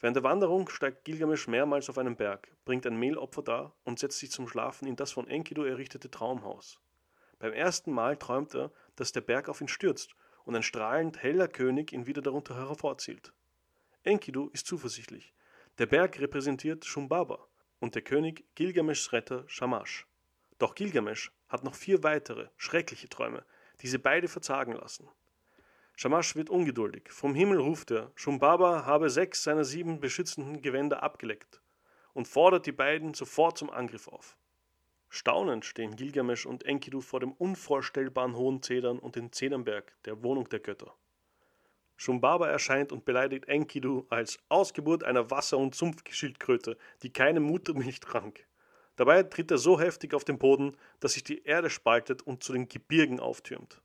Während 0.00 0.16
der 0.16 0.22
Wanderung 0.22 0.70
steigt 0.70 1.04
Gilgamesch 1.04 1.48
mehrmals 1.48 1.90
auf 1.90 1.98
einen 1.98 2.16
Berg, 2.16 2.48
bringt 2.64 2.86
ein 2.86 2.98
Mehlopfer 2.98 3.42
dar 3.42 3.74
und 3.84 3.98
setzt 3.98 4.20
sich 4.20 4.30
zum 4.30 4.48
Schlafen 4.48 4.88
in 4.88 4.96
das 4.96 5.12
von 5.12 5.28
Enkidu 5.28 5.64
errichtete 5.64 6.10
Traumhaus. 6.10 6.80
Beim 7.40 7.52
ersten 7.52 7.92
Mal 7.92 8.16
träumt 8.16 8.54
er, 8.54 8.72
dass 8.96 9.12
der 9.12 9.20
Berg 9.20 9.50
auf 9.50 9.60
ihn 9.60 9.68
stürzt 9.68 10.14
und 10.48 10.56
ein 10.56 10.62
strahlend 10.62 11.22
heller 11.22 11.46
König 11.46 11.92
ihn 11.92 12.06
wieder 12.06 12.22
darunter 12.22 12.56
hervorzieht. 12.56 13.34
Enkidu 14.02 14.48
ist 14.54 14.66
zuversichtlich. 14.66 15.34
Der 15.76 15.84
Berg 15.84 16.18
repräsentiert 16.18 16.86
Shumbaba 16.86 17.46
und 17.80 17.94
der 17.94 18.00
König 18.00 18.46
Gilgameschs 18.54 19.12
Retter 19.12 19.44
Shamash. 19.46 20.06
Doch 20.58 20.74
Gilgamesch 20.74 21.30
hat 21.50 21.64
noch 21.64 21.74
vier 21.74 22.02
weitere, 22.02 22.48
schreckliche 22.56 23.10
Träume, 23.10 23.44
die 23.82 23.88
sie 23.88 23.98
beide 23.98 24.26
verzagen 24.26 24.72
lassen. 24.72 25.06
Shamash 25.96 26.34
wird 26.34 26.48
ungeduldig. 26.48 27.10
Vom 27.10 27.34
Himmel 27.34 27.58
ruft 27.58 27.90
er, 27.90 28.10
Shumbaba 28.14 28.86
habe 28.86 29.10
sechs 29.10 29.42
seiner 29.42 29.64
sieben 29.64 30.00
beschützenden 30.00 30.62
Gewänder 30.62 31.02
abgeleckt 31.02 31.60
und 32.14 32.26
fordert 32.26 32.64
die 32.64 32.72
beiden 32.72 33.12
sofort 33.12 33.58
zum 33.58 33.68
Angriff 33.68 34.08
auf. 34.08 34.38
Staunend 35.08 35.64
stehen 35.64 35.96
Gilgamesch 35.96 36.46
und 36.46 36.64
Enkidu 36.66 37.00
vor 37.00 37.20
dem 37.20 37.32
unvorstellbaren 37.32 38.36
hohen 38.36 38.62
Zedern 38.62 38.98
und 38.98 39.16
den 39.16 39.32
Zedernberg, 39.32 39.92
der 40.04 40.22
Wohnung 40.22 40.48
der 40.48 40.60
Götter. 40.60 40.94
Shumbaba 41.96 42.48
erscheint 42.48 42.92
und 42.92 43.04
beleidigt 43.04 43.48
Enkidu 43.48 44.06
als 44.08 44.38
Ausgeburt 44.48 45.02
einer 45.02 45.30
Wasser- 45.30 45.58
und 45.58 45.74
Sumpfschildkröte, 45.74 46.78
die 47.02 47.12
keine 47.12 47.40
Muttermilch 47.40 48.00
trank. 48.00 48.46
Dabei 48.96 49.22
tritt 49.24 49.50
er 49.50 49.58
so 49.58 49.80
heftig 49.80 50.14
auf 50.14 50.24
den 50.24 50.38
Boden, 50.38 50.76
dass 51.00 51.14
sich 51.14 51.24
die 51.24 51.42
Erde 51.44 51.70
spaltet 51.70 52.22
und 52.22 52.42
zu 52.42 52.52
den 52.52 52.68
Gebirgen 52.68 53.18
auftürmt. 53.18 53.80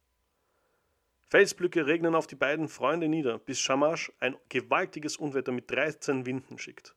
Felsblöcke 1.34 1.88
regnen 1.88 2.13
auf 2.13 2.27
die 2.27 2.36
beiden 2.36 2.68
Freunde 2.68 3.08
nieder, 3.08 3.39
bis 3.39 3.60
Shamash 3.60 4.12
ein 4.20 4.36
gewaltiges 4.50 5.18
Unwetter 5.18 5.51
mit 5.51 5.72
13 5.72 6.27
Winden 6.27 6.60
schickt. 6.60 6.96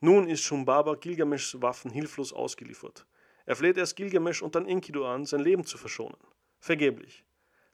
Nun 0.00 0.28
ist 0.28 0.42
Shumbaba 0.42 0.94
Gilgameschs 0.94 1.60
Waffen 1.60 1.90
hilflos 1.90 2.32
ausgeliefert. 2.32 3.04
Er 3.46 3.56
fleht 3.56 3.76
erst 3.76 3.96
Gilgamesch 3.96 4.42
und 4.42 4.54
dann 4.54 4.66
Enkidu 4.66 5.04
an, 5.04 5.24
sein 5.24 5.40
Leben 5.40 5.64
zu 5.64 5.78
verschonen. 5.78 6.18
Vergeblich. 6.58 7.24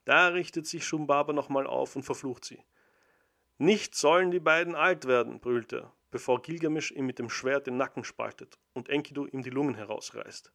Da 0.05 0.29
richtet 0.29 0.67
sich 0.67 0.87
Shumbaba 0.87 1.33
nochmal 1.33 1.67
auf 1.67 1.95
und 1.95 2.03
verflucht 2.03 2.45
sie. 2.45 2.63
Nicht 3.59 3.95
sollen 3.95 4.31
die 4.31 4.41
beiden 4.41 4.75
alt 4.75 5.07
werden, 5.07 5.41
brüllt 5.41 5.73
er, 5.73 5.93
bevor 6.11 6.41
Gilgamesch 6.41 6.93
ihm 6.93 7.07
mit 7.07 7.19
dem 7.19 7.29
Schwert 7.29 7.67
den 7.67 7.77
Nacken 7.77 8.05
spaltet 8.05 8.59
und 8.73 8.89
Enkidu 8.89 9.27
ihm 9.27 9.43
die 9.43 9.51
Lungen 9.51 9.75
herausreißt. 9.75 10.53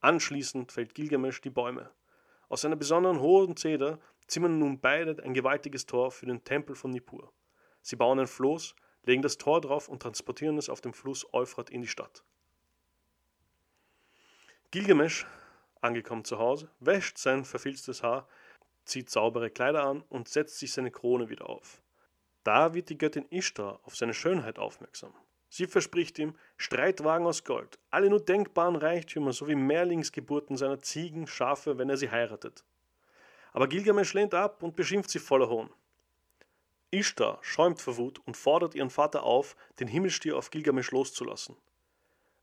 Anschließend 0.00 0.72
fällt 0.72 0.94
Gilgamesch 0.94 1.40
die 1.40 1.50
Bäume. 1.50 1.90
Aus 2.48 2.64
einer 2.64 2.76
besonderen 2.76 3.20
hohen 3.20 3.56
Zeder 3.56 3.98
zimmern 4.28 4.58
nun 4.58 4.80
beide 4.80 5.22
ein 5.22 5.34
gewaltiges 5.34 5.84
Tor 5.84 6.10
für 6.10 6.26
den 6.26 6.44
Tempel 6.44 6.76
von 6.76 6.92
Nippur. 6.92 7.32
Sie 7.82 7.96
bauen 7.96 8.20
ein 8.20 8.26
Floß, 8.26 8.74
legen 9.04 9.22
das 9.22 9.38
Tor 9.38 9.60
drauf 9.60 9.88
und 9.88 10.00
transportieren 10.00 10.56
es 10.58 10.68
auf 10.68 10.80
dem 10.80 10.92
Fluss 10.92 11.26
Euphrat 11.32 11.70
in 11.70 11.82
die 11.82 11.88
Stadt. 11.88 12.22
Gilgamesch, 14.70 15.26
angekommen 15.80 16.26
zu 16.26 16.38
Hause, 16.38 16.68
wäscht 16.78 17.16
sein 17.16 17.46
verfilztes 17.46 18.02
Haar, 18.02 18.28
zieht 18.84 19.08
saubere 19.08 19.48
Kleider 19.48 19.84
an 19.84 20.02
und 20.10 20.28
setzt 20.28 20.58
sich 20.58 20.74
seine 20.74 20.90
Krone 20.90 21.30
wieder 21.30 21.48
auf. 21.48 21.80
Da 22.44 22.74
wird 22.74 22.90
die 22.90 22.98
Göttin 22.98 23.24
Ishtar 23.30 23.80
auf 23.84 23.96
seine 23.96 24.12
Schönheit 24.12 24.58
aufmerksam. 24.58 25.14
Sie 25.48 25.66
verspricht 25.66 26.18
ihm 26.18 26.34
Streitwagen 26.58 27.26
aus 27.26 27.44
Gold, 27.44 27.78
alle 27.90 28.10
nur 28.10 28.20
denkbaren 28.22 28.76
Reichtümer 28.76 29.32
sowie 29.32 29.54
Mehrlingsgeburten 29.54 30.58
seiner 30.58 30.80
Ziegen, 30.80 31.26
Schafe, 31.26 31.78
wenn 31.78 31.88
er 31.88 31.96
sie 31.96 32.10
heiratet. 32.10 32.62
Aber 33.52 33.68
Gilgamesch 33.68 34.12
lehnt 34.12 34.34
ab 34.34 34.62
und 34.62 34.76
beschimpft 34.76 35.08
sie 35.08 35.18
voller 35.18 35.48
Hohn. 35.48 35.70
Ishtar 36.90 37.38
schäumt 37.40 37.80
vor 37.80 37.96
Wut 37.96 38.20
und 38.26 38.36
fordert 38.36 38.74
ihren 38.74 38.90
Vater 38.90 39.22
auf, 39.22 39.56
den 39.80 39.88
Himmelstier 39.88 40.36
auf 40.36 40.50
Gilgamesch 40.50 40.90
loszulassen. 40.90 41.56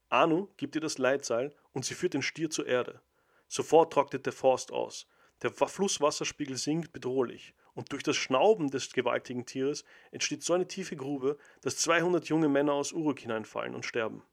Anu 0.09 0.47
gibt 0.57 0.75
ihr 0.75 0.81
das 0.81 0.97
Leitseil 0.97 1.53
und 1.73 1.85
sie 1.85 1.95
führt 1.95 2.13
den 2.13 2.21
Stier 2.21 2.49
zur 2.49 2.67
Erde. 2.67 3.01
Sofort 3.47 3.93
trocknet 3.93 4.25
der 4.25 4.33
Forst 4.33 4.71
aus. 4.71 5.07
Der 5.41 5.51
Flusswasserspiegel 5.51 6.57
sinkt 6.57 6.93
bedrohlich 6.93 7.53
und 7.73 7.91
durch 7.91 8.03
das 8.03 8.15
Schnauben 8.15 8.71
des 8.71 8.91
gewaltigen 8.93 9.45
Tieres 9.45 9.83
entsteht 10.11 10.43
so 10.43 10.53
eine 10.53 10.67
tiefe 10.67 10.95
Grube, 10.95 11.37
dass 11.61 11.77
200 11.77 12.27
junge 12.27 12.47
Männer 12.47 12.73
aus 12.73 12.93
Uruk 12.93 13.19
hineinfallen 13.19 13.75
und 13.75 13.85
sterben. 13.85 14.23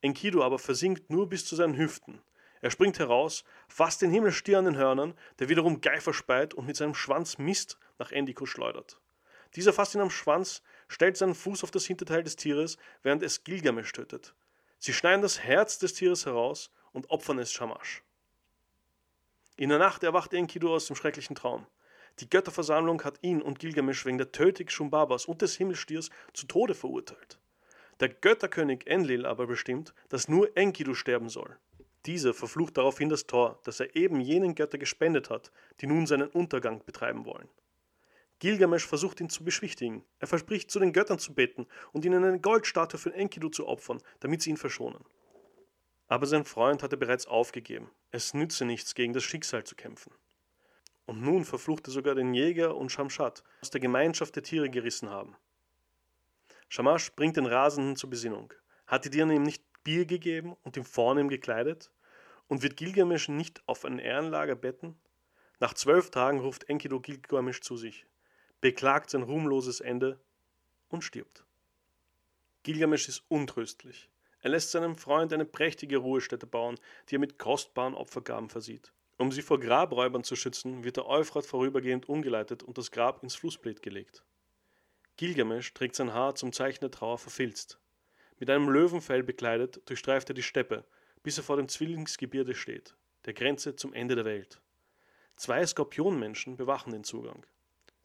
Enkidu 0.00 0.42
aber 0.42 0.58
versinkt 0.58 1.10
nur 1.10 1.28
bis 1.28 1.44
zu 1.44 1.56
seinen 1.56 1.76
Hüften. 1.76 2.22
Er 2.60 2.70
springt 2.70 2.98
heraus, 2.98 3.44
fasst 3.68 4.02
den 4.02 4.10
Himmelstier 4.10 4.58
an 4.58 4.64
den 4.64 4.76
Hörnern, 4.76 5.14
der 5.38 5.48
wiederum 5.48 5.80
Geifer 5.80 6.14
speit 6.14 6.54
und 6.54 6.66
mit 6.66 6.76
seinem 6.76 6.94
Schwanz 6.94 7.38
Mist 7.38 7.78
nach 7.98 8.12
Endiko 8.12 8.46
schleudert. 8.46 9.00
Dieser 9.54 9.72
fasst 9.72 9.94
ihn 9.94 10.00
am 10.00 10.10
Schwanz, 10.10 10.62
stellt 10.88 11.16
seinen 11.16 11.34
Fuß 11.34 11.64
auf 11.64 11.70
das 11.70 11.86
Hinterteil 11.86 12.22
des 12.22 12.36
Tieres, 12.36 12.76
während 13.02 13.22
es 13.22 13.44
Gilgamesch 13.44 13.92
tötet. 13.92 14.34
Sie 14.78 14.92
schneiden 14.92 15.22
das 15.22 15.40
Herz 15.40 15.78
des 15.78 15.94
Tieres 15.94 16.26
heraus 16.26 16.70
und 16.92 17.10
opfern 17.10 17.38
es 17.38 17.52
Shamash. 17.52 18.02
In 19.56 19.70
der 19.70 19.78
Nacht 19.78 20.04
erwacht 20.04 20.32
Enkidu 20.32 20.72
aus 20.72 20.86
dem 20.86 20.96
schrecklichen 20.96 21.34
Traum. 21.34 21.66
Die 22.20 22.30
Götterversammlung 22.30 23.02
hat 23.04 23.18
ihn 23.22 23.42
und 23.42 23.58
Gilgamesch 23.58 24.06
wegen 24.06 24.18
der 24.18 24.32
Tötung 24.32 24.68
Shumbabas 24.68 25.26
und 25.26 25.42
des 25.42 25.56
Himmelstiers 25.56 26.10
zu 26.32 26.46
Tode 26.46 26.74
verurteilt. 26.74 27.38
Der 28.00 28.08
Götterkönig 28.08 28.86
Enlil 28.86 29.26
aber 29.26 29.46
bestimmt, 29.46 29.94
dass 30.08 30.28
nur 30.28 30.56
Enkidu 30.56 30.94
sterben 30.94 31.28
soll. 31.28 31.56
Dieser 32.06 32.32
verflucht 32.32 32.76
daraufhin 32.76 33.08
das 33.08 33.26
Tor, 33.26 33.58
das 33.64 33.80
er 33.80 33.94
eben 33.96 34.20
jenen 34.20 34.54
Götter 34.54 34.78
gespendet 34.78 35.30
hat, 35.30 35.50
die 35.80 35.86
nun 35.88 36.06
seinen 36.06 36.28
Untergang 36.28 36.84
betreiben 36.84 37.24
wollen. 37.24 37.48
Gilgamesch 38.40 38.86
versucht 38.86 39.20
ihn 39.20 39.28
zu 39.28 39.42
beschwichtigen. 39.42 40.04
Er 40.20 40.28
verspricht, 40.28 40.70
zu 40.70 40.78
den 40.78 40.92
Göttern 40.92 41.18
zu 41.18 41.34
beten 41.34 41.66
und 41.92 42.04
ihnen 42.04 42.22
eine 42.22 42.40
Goldstatue 42.40 42.98
für 42.98 43.12
Enkidu 43.12 43.48
zu 43.48 43.66
opfern, 43.66 44.00
damit 44.20 44.42
sie 44.42 44.50
ihn 44.50 44.56
verschonen. 44.56 45.04
Aber 46.06 46.24
sein 46.26 46.44
Freund 46.44 46.82
hatte 46.82 46.96
bereits 46.96 47.26
aufgegeben. 47.26 47.90
Es 48.12 48.34
nütze 48.34 48.64
nichts, 48.64 48.94
gegen 48.94 49.12
das 49.12 49.24
Schicksal 49.24 49.64
zu 49.64 49.74
kämpfen. 49.74 50.12
Und 51.04 51.20
nun 51.20 51.44
verfluchte 51.44 51.90
sogar 51.90 52.14
den 52.14 52.32
Jäger 52.32 52.76
und 52.76 52.92
Shamshat 52.92 53.42
aus 53.60 53.70
der 53.70 53.80
Gemeinschaft 53.80 54.36
der 54.36 54.44
Tiere 54.44 54.70
gerissen 54.70 55.10
haben. 55.10 55.34
Shamash 56.68 57.10
bringt 57.12 57.36
den 57.36 57.46
Rasenden 57.46 57.96
zur 57.96 58.10
Besinnung. 58.10 58.54
Hat 58.86 59.04
die 59.04 59.10
Tiere 59.10 59.34
ihm 59.34 59.42
nicht 59.42 59.64
Bier 59.82 60.06
gegeben 60.06 60.56
und 60.62 60.76
ihm 60.76 60.84
vornehm 60.84 61.28
gekleidet? 61.28 61.90
Und 62.46 62.62
wird 62.62 62.76
Gilgamesch 62.76 63.28
nicht 63.28 63.62
auf 63.66 63.84
ein 63.84 63.98
Ehrenlager 63.98 64.54
betten? 64.54 64.96
Nach 65.60 65.74
zwölf 65.74 66.10
Tagen 66.10 66.38
ruft 66.38 66.68
Enkidu 66.68 67.00
Gilgamesch 67.00 67.62
zu 67.62 67.76
sich 67.76 68.06
beklagt 68.60 69.10
sein 69.10 69.22
ruhmloses 69.22 69.80
Ende 69.80 70.18
und 70.88 71.02
stirbt. 71.02 71.44
Gilgamesch 72.62 73.08
ist 73.08 73.22
untröstlich. 73.28 74.08
Er 74.40 74.50
lässt 74.50 74.70
seinem 74.70 74.96
Freund 74.96 75.32
eine 75.32 75.44
prächtige 75.44 75.98
Ruhestätte 75.98 76.46
bauen, 76.46 76.78
die 77.08 77.16
er 77.16 77.20
mit 77.20 77.38
kostbaren 77.38 77.94
Opfergaben 77.94 78.48
versieht. 78.48 78.92
Um 79.16 79.32
sie 79.32 79.42
vor 79.42 79.58
Grabräubern 79.58 80.22
zu 80.22 80.36
schützen, 80.36 80.84
wird 80.84 80.96
der 80.96 81.06
Euphrat 81.06 81.44
vorübergehend 81.44 82.08
umgeleitet 82.08 82.62
und 82.62 82.78
das 82.78 82.92
Grab 82.92 83.22
ins 83.22 83.34
Flussbeet 83.34 83.82
gelegt. 83.82 84.22
Gilgamesch 85.16 85.74
trägt 85.74 85.96
sein 85.96 86.14
Haar 86.14 86.36
zum 86.36 86.52
Zeichen 86.52 86.80
der 86.80 86.92
Trauer 86.92 87.18
verfilzt. 87.18 87.80
Mit 88.38 88.48
einem 88.48 88.68
Löwenfell 88.68 89.24
bekleidet 89.24 89.82
durchstreift 89.86 90.30
er 90.30 90.34
die 90.34 90.44
Steppe, 90.44 90.84
bis 91.24 91.36
er 91.36 91.42
vor 91.42 91.56
dem 91.56 91.68
Zwillingsgebirge 91.68 92.54
steht, 92.54 92.94
der 93.24 93.34
Grenze 93.34 93.74
zum 93.74 93.92
Ende 93.92 94.14
der 94.14 94.24
Welt. 94.24 94.60
Zwei 95.34 95.66
Skorpionmenschen 95.66 96.56
bewachen 96.56 96.92
den 96.92 97.02
Zugang. 97.02 97.44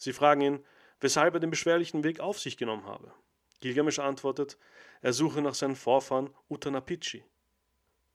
Sie 0.03 0.11
fragen 0.11 0.41
ihn, 0.41 0.65
weshalb 0.99 1.33
er 1.33 1.39
den 1.39 1.49
beschwerlichen 1.49 2.03
Weg 2.03 2.19
auf 2.19 2.37
sich 2.37 2.57
genommen 2.57 2.85
habe. 2.85 3.13
Gilgamesch 3.61 3.99
antwortet, 3.99 4.57
er 5.01 5.13
suche 5.13 5.41
nach 5.41 5.53
seinen 5.53 5.77
Vorfahren 5.77 6.29
Utanapichi. 6.49 7.23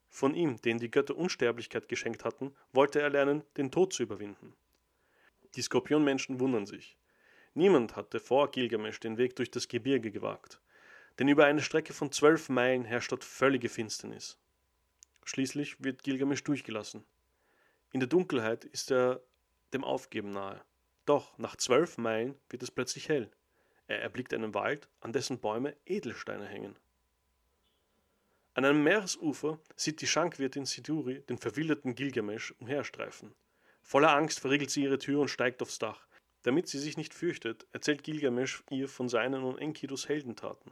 Von 0.07 0.35
ihm, 0.35 0.61
den 0.61 0.77
die 0.77 0.91
Götter 0.91 1.17
Unsterblichkeit 1.17 1.89
geschenkt 1.89 2.23
hatten, 2.23 2.55
wollte 2.73 3.01
er 3.01 3.09
lernen, 3.09 3.43
den 3.57 3.71
Tod 3.71 3.91
zu 3.91 4.03
überwinden. 4.03 4.53
Die 5.55 5.63
Skorpionmenschen 5.63 6.39
wundern 6.39 6.67
sich. 6.67 6.95
Niemand 7.55 7.95
hatte 7.95 8.19
vor 8.19 8.51
Gilgamesch 8.51 8.99
den 8.99 9.17
Weg 9.17 9.35
durch 9.35 9.49
das 9.49 9.67
Gebirge 9.67 10.11
gewagt, 10.11 10.61
denn 11.17 11.27
über 11.27 11.45
eine 11.45 11.63
Strecke 11.63 11.93
von 11.93 12.11
zwölf 12.11 12.49
Meilen 12.49 12.85
herrscht 12.85 13.11
dort 13.11 13.23
völlige 13.23 13.67
Finsternis. 13.67 14.37
Schließlich 15.25 15.83
wird 15.83 16.03
Gilgamesch 16.03 16.43
durchgelassen. 16.43 17.03
In 17.91 17.99
der 17.99 18.09
Dunkelheit 18.09 18.63
ist 18.65 18.91
er 18.91 19.23
dem 19.73 19.83
Aufgeben 19.83 20.33
nahe. 20.33 20.61
Doch 21.09 21.35
nach 21.39 21.55
zwölf 21.55 21.97
Meilen 21.97 22.35
wird 22.49 22.61
es 22.61 22.69
plötzlich 22.69 23.09
hell. 23.09 23.31
Er 23.87 23.99
erblickt 23.99 24.31
einen 24.31 24.53
Wald, 24.53 24.87
an 24.99 25.11
dessen 25.11 25.39
Bäume 25.39 25.75
Edelsteine 25.87 26.45
hängen. 26.45 26.75
An 28.53 28.63
einem 28.63 28.83
Meeresufer 28.83 29.59
sieht 29.75 30.01
die 30.01 30.05
Schankwirtin 30.05 30.67
Siduri 30.67 31.21
den 31.21 31.39
verwilderten 31.39 31.95
Gilgamesch 31.95 32.51
umherstreifen. 32.59 33.33
Voller 33.81 34.15
Angst 34.15 34.39
verriegelt 34.39 34.69
sie 34.69 34.83
ihre 34.83 34.99
Tür 34.99 35.21
und 35.21 35.29
steigt 35.29 35.63
aufs 35.63 35.79
Dach. 35.79 36.05
Damit 36.43 36.67
sie 36.67 36.77
sich 36.77 36.95
nicht 36.95 37.15
fürchtet, 37.15 37.65
erzählt 37.71 38.03
Gilgamesch 38.03 38.63
ihr 38.69 38.87
von 38.87 39.09
seinen 39.09 39.41
und 39.41 39.57
Enkidus 39.57 40.09
Heldentaten. 40.09 40.71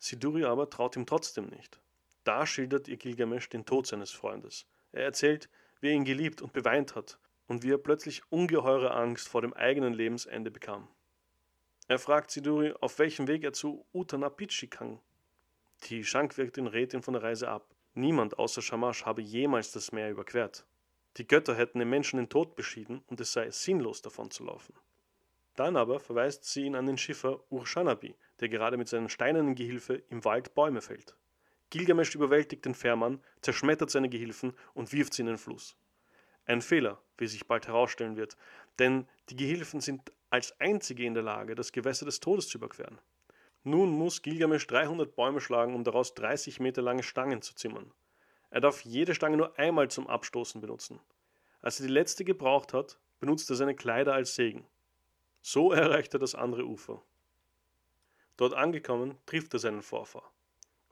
Siduri 0.00 0.46
aber 0.46 0.68
traut 0.68 0.96
ihm 0.96 1.06
trotzdem 1.06 1.46
nicht. 1.46 1.80
Da 2.24 2.44
schildert 2.44 2.88
ihr 2.88 2.96
Gilgamesch 2.96 3.48
den 3.48 3.66
Tod 3.66 3.86
seines 3.86 4.10
Freundes. 4.10 4.66
Er 4.90 5.04
erzählt, 5.04 5.48
wie 5.80 5.90
er 5.90 5.94
ihn 5.94 6.04
geliebt 6.04 6.42
und 6.42 6.52
beweint 6.52 6.96
hat 6.96 7.20
und 7.50 7.64
wie 7.64 7.72
er 7.72 7.78
plötzlich 7.78 8.22
ungeheure 8.30 8.92
Angst 8.92 9.28
vor 9.28 9.42
dem 9.42 9.52
eigenen 9.52 9.92
Lebensende 9.92 10.52
bekam. 10.52 10.86
Er 11.88 11.98
fragt 11.98 12.30
Siduri, 12.30 12.72
auf 12.80 13.00
welchem 13.00 13.26
Weg 13.26 13.42
er 13.42 13.52
zu 13.52 13.84
Utanapichi 13.92 14.68
kann. 14.68 15.00
Die 15.88 16.04
Schankwirtin 16.04 16.68
rät 16.68 16.94
ihn 16.94 17.02
von 17.02 17.14
der 17.14 17.24
Reise 17.24 17.48
ab. 17.48 17.74
Niemand 17.94 18.38
außer 18.38 18.62
Shamash 18.62 19.04
habe 19.04 19.20
jemals 19.20 19.72
das 19.72 19.90
Meer 19.90 20.12
überquert. 20.12 20.64
Die 21.16 21.26
Götter 21.26 21.56
hätten 21.56 21.80
den 21.80 21.90
Menschen 21.90 22.18
den 22.18 22.28
Tod 22.28 22.54
beschieden 22.54 23.02
und 23.08 23.20
es 23.20 23.32
sei 23.32 23.50
sinnlos 23.50 24.00
davon 24.00 24.30
zu 24.30 24.44
laufen. 24.44 24.76
Dann 25.56 25.76
aber 25.76 25.98
verweist 25.98 26.44
sie 26.44 26.66
ihn 26.66 26.76
an 26.76 26.86
den 26.86 26.98
Schiffer 26.98 27.40
Urshanabi, 27.50 28.14
der 28.38 28.48
gerade 28.48 28.76
mit 28.76 28.86
seinem 28.86 29.08
steinernen 29.08 29.56
Gehilfe 29.56 30.04
im 30.08 30.24
Wald 30.24 30.54
Bäume 30.54 30.82
fällt. 30.82 31.16
Gilgamesch 31.70 32.14
überwältigt 32.14 32.64
den 32.64 32.76
Fährmann, 32.76 33.20
zerschmettert 33.40 33.90
seine 33.90 34.08
Gehilfen 34.08 34.52
und 34.72 34.92
wirft 34.92 35.14
sie 35.14 35.22
in 35.22 35.26
den 35.26 35.38
Fluss. 35.38 35.76
Ein 36.50 36.62
Fehler, 36.62 37.00
wie 37.16 37.28
sich 37.28 37.46
bald 37.46 37.68
herausstellen 37.68 38.16
wird, 38.16 38.36
denn 38.80 39.06
die 39.28 39.36
Gehilfen 39.36 39.80
sind 39.80 40.10
als 40.30 40.58
einzige 40.60 41.04
in 41.04 41.14
der 41.14 41.22
Lage, 41.22 41.54
das 41.54 41.70
Gewässer 41.70 42.06
des 42.06 42.18
Todes 42.18 42.48
zu 42.48 42.58
überqueren. 42.58 42.98
Nun 43.62 43.90
muss 43.90 44.20
Gilgamesch 44.20 44.66
300 44.66 45.14
Bäume 45.14 45.40
schlagen, 45.40 45.76
um 45.76 45.84
daraus 45.84 46.12
30 46.14 46.58
Meter 46.58 46.82
lange 46.82 47.04
Stangen 47.04 47.40
zu 47.40 47.54
zimmern. 47.54 47.92
Er 48.50 48.60
darf 48.60 48.80
jede 48.80 49.14
Stange 49.14 49.36
nur 49.36 49.56
einmal 49.60 49.92
zum 49.92 50.08
Abstoßen 50.08 50.60
benutzen. 50.60 50.98
Als 51.62 51.78
er 51.78 51.86
die 51.86 51.92
letzte 51.92 52.24
gebraucht 52.24 52.72
hat, 52.72 52.98
benutzt 53.20 53.48
er 53.50 53.54
seine 53.54 53.76
Kleider 53.76 54.14
als 54.14 54.34
Segen. 54.34 54.66
So 55.42 55.70
erreicht 55.72 56.14
er 56.14 56.18
das 56.18 56.34
andere 56.34 56.64
Ufer. 56.64 57.00
Dort 58.36 58.54
angekommen, 58.54 59.16
trifft 59.24 59.54
er 59.54 59.60
seinen 59.60 59.82
Vorfahr. 59.82 60.28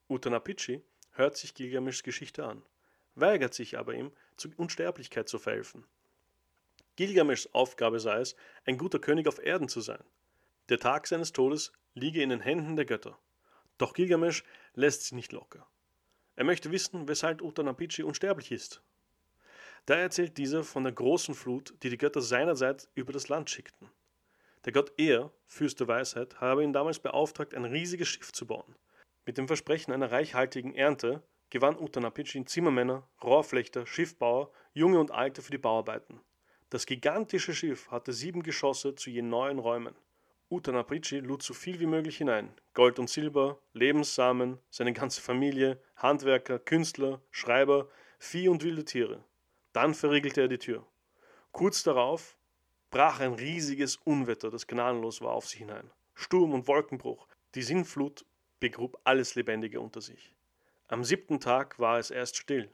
Utanapichi 0.08 0.84
hört 1.10 1.36
sich 1.36 1.52
Gilgameschs 1.54 2.04
Geschichte 2.04 2.46
an, 2.46 2.62
weigert 3.16 3.54
sich 3.54 3.76
aber 3.76 3.94
ihm, 3.94 4.12
zur 4.38 4.53
Unsterblichkeit 4.57 5.29
zu 5.29 5.38
verhelfen. 5.38 5.85
Gilgameschs 6.96 7.48
Aufgabe 7.53 8.01
sei 8.01 8.20
es, 8.20 8.37
ein 8.64 8.79
guter 8.79 8.98
König 8.98 9.29
auf 9.29 9.38
Erden 9.38 9.68
zu 9.68 9.81
sein. 9.81 10.03
Der 10.68 10.81
Tag 10.81 11.07
seines 11.07 11.33
Todes 11.33 11.72
liege 11.94 12.22
in 12.22 12.31
den 12.31 12.40
Händen 12.40 12.77
der 12.77 12.85
Götter. 12.85 13.18
Doch 13.79 13.94
Gilgamesch 13.94 14.42
lässt 14.74 15.03
sich 15.03 15.12
nicht 15.12 15.33
locker. 15.33 15.66
Er 16.35 16.44
möchte 16.44 16.72
wissen, 16.72 17.09
weshalb 17.09 17.42
Utanapichi 17.42 18.03
unsterblich 18.03 18.53
ist. 18.53 18.83
Da 19.87 19.94
erzählt 19.94 20.37
dieser 20.37 20.64
von 20.64 20.85
der 20.85 20.92
großen 20.92 21.35
Flut, 21.35 21.74
die 21.83 21.90
die 21.90 21.98
Götter 21.98 22.20
seinerseits 22.20 22.88
über 22.94 23.12
das 23.12 23.29
Land 23.29 23.48
schickten. 23.48 23.90
Der 24.64 24.72
Gott 24.72 24.92
Er, 24.98 25.33
Fürst 25.46 25.81
der 25.81 25.88
Weisheit, 25.88 26.40
habe 26.40 26.62
ihn 26.62 26.72
damals 26.72 26.98
beauftragt, 26.98 27.55
ein 27.55 27.64
riesiges 27.64 28.09
Schiff 28.09 28.33
zu 28.33 28.46
bauen. 28.46 28.74
Mit 29.24 29.38
dem 29.38 29.46
Versprechen 29.46 29.92
einer 29.92 30.11
reichhaltigen 30.11 30.74
Ernte 30.74 31.22
gewann 31.50 31.78
Utanapichi 31.78 32.44
Zimmermänner, 32.44 33.08
Rohrflechter, 33.22 33.87
Schiffbauer, 33.87 34.50
Junge 34.72 34.98
und 35.00 35.11
Alte 35.11 35.42
für 35.42 35.50
die 35.50 35.58
Bauarbeiten. 35.58 36.20
Das 36.70 36.84
gigantische 36.84 37.54
Schiff 37.54 37.90
hatte 37.90 38.12
sieben 38.12 38.42
Geschosse 38.42 38.94
zu 38.94 39.11
je 39.11 39.22
neun 39.22 39.58
Räumen. 39.58 39.94
Utanaprichi 40.50 41.20
lud 41.20 41.42
so 41.42 41.54
viel 41.54 41.80
wie 41.80 41.87
möglich 41.87 42.18
hinein: 42.18 42.52
Gold 42.74 42.98
und 42.98 43.11
Silber, 43.11 43.58
Lebenssamen, 43.72 44.58
seine 44.70 44.92
ganze 44.92 45.20
Familie, 45.20 45.80
Handwerker, 45.96 46.58
Künstler, 46.58 47.20
Schreiber, 47.30 47.88
Vieh 48.18 48.48
und 48.48 48.64
wilde 48.64 48.84
Tiere. 48.84 49.24
Dann 49.72 49.94
verriegelte 49.94 50.42
er 50.42 50.48
die 50.48 50.58
Tür. 50.58 50.87
Kurz 51.52 51.82
darauf 51.82 52.37
brach 52.90 53.20
ein 53.20 53.34
riesiges 53.34 53.96
Unwetter, 53.96 54.50
das 54.50 54.66
gnadenlos 54.66 55.20
war, 55.20 55.32
auf 55.32 55.46
sich 55.46 55.61
hinein. 55.61 55.90
Sturm 56.14 56.52
und 56.52 56.66
Wolkenbruch, 56.66 57.28
die 57.54 57.62
Sinnflut 57.62 58.24
begrub 58.61 58.98
alles 59.04 59.34
Lebendige 59.34 59.80
unter 59.80 60.00
sich. 60.00 60.34
Am 60.90 61.05
siebten 61.05 61.38
Tag 61.38 61.79
war 61.79 61.98
es 61.98 62.11
erst 62.11 62.38
still. 62.38 62.70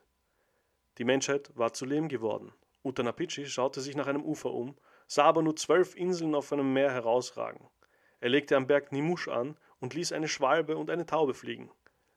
Die 0.99 1.05
Menschheit 1.05 1.51
war 1.57 1.73
zu 1.73 1.85
Lehm 1.85 2.07
geworden. 2.07 2.53
Utanapichi 2.85 3.45
schaute 3.47 3.81
sich 3.81 3.97
nach 3.97 4.07
einem 4.07 4.23
Ufer 4.23 4.53
um, 4.53 4.77
sah 5.09 5.25
aber 5.25 5.43
nur 5.43 5.57
zwölf 5.57 5.97
Inseln 5.97 6.37
auf 6.37 6.53
einem 6.53 6.73
Meer 6.73 6.93
herausragen. 6.93 7.69
Er 8.21 8.29
legte 8.29 8.57
am 8.57 8.69
Berg 8.69 8.93
Nimusch 8.93 9.27
an 9.27 9.57
und 9.81 9.95
ließ 9.95 10.13
eine 10.13 10.29
Schwalbe 10.29 10.77
und 10.77 10.91
eine 10.91 11.07
Taube 11.07 11.35
fliegen. 11.35 11.73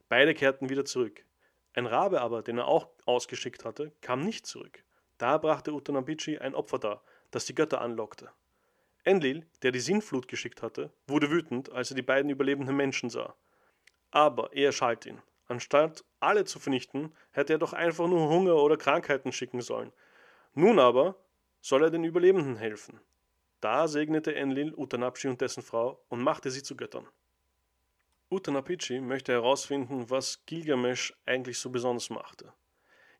Beide 0.08 0.36
kehrten 0.36 0.70
wieder 0.70 0.86
zurück. 0.86 1.26
Ein 1.74 1.88
Rabe 1.88 2.22
aber, 2.22 2.44
den 2.44 2.60
er 2.60 2.68
auch 2.68 2.90
ausgeschickt 3.08 3.66
hatte, 3.66 3.92
kam 4.02 4.22
nicht 4.22 4.46
zurück. 4.46 4.84
Da 5.18 5.40
brachte 5.40 5.74
Utanapichi 5.74 6.38
ein 6.38 6.54
Opfer 6.54 6.78
dar, 6.78 7.04
das 7.32 7.46
die 7.46 7.56
Götter 7.56 7.82
anlockte. 7.82 8.30
Enlil, 9.04 9.48
der 9.64 9.72
die 9.72 9.80
Sinnflut 9.80 10.28
geschickt 10.28 10.62
hatte, 10.62 10.92
wurde 11.08 11.32
wütend, 11.32 11.72
als 11.72 11.90
er 11.90 11.96
die 11.96 12.04
beiden 12.04 12.30
überlebenden 12.30 12.76
Menschen 12.76 13.10
sah. 13.10 13.34
Aber 14.12 14.54
er 14.54 14.72
schalt 14.72 15.08
ihn. 15.08 15.24
Anstatt 15.48 16.04
alle 16.20 16.46
zu 16.46 16.60
vernichten, 16.60 17.14
hätte 17.32 17.54
er 17.54 17.60
doch 17.60 17.74
einfach 17.74 18.08
nur 18.08 18.30
Hunger 18.30 18.56
oder 18.56 18.78
Krankheiten 18.78 19.32
schicken 19.32 19.62
sollen, 19.62 19.94
nun 20.54 20.80
aber 20.80 21.16
soll 21.62 21.84
er 21.84 21.90
den 21.90 22.04
Überlebenden 22.04 22.58
helfen. 22.58 23.00
Da 23.62 23.88
segnete 23.88 24.36
Enlil 24.36 24.74
Utanapchi 24.76 25.28
und 25.28 25.42
dessen 25.42 25.64
Frau 25.64 26.04
und 26.10 26.22
machte 26.22 26.52
sie 26.52 26.64
zu 26.64 26.76
Göttern. 26.76 27.08
Utanapichi 28.30 29.00
möchte 29.00 29.32
herausfinden, 29.32 30.10
was 30.10 30.46
Gilgamesch 30.46 31.14
eigentlich 31.26 31.60
so 31.60 31.70
besonders 31.70 32.10
machte. 32.10 32.52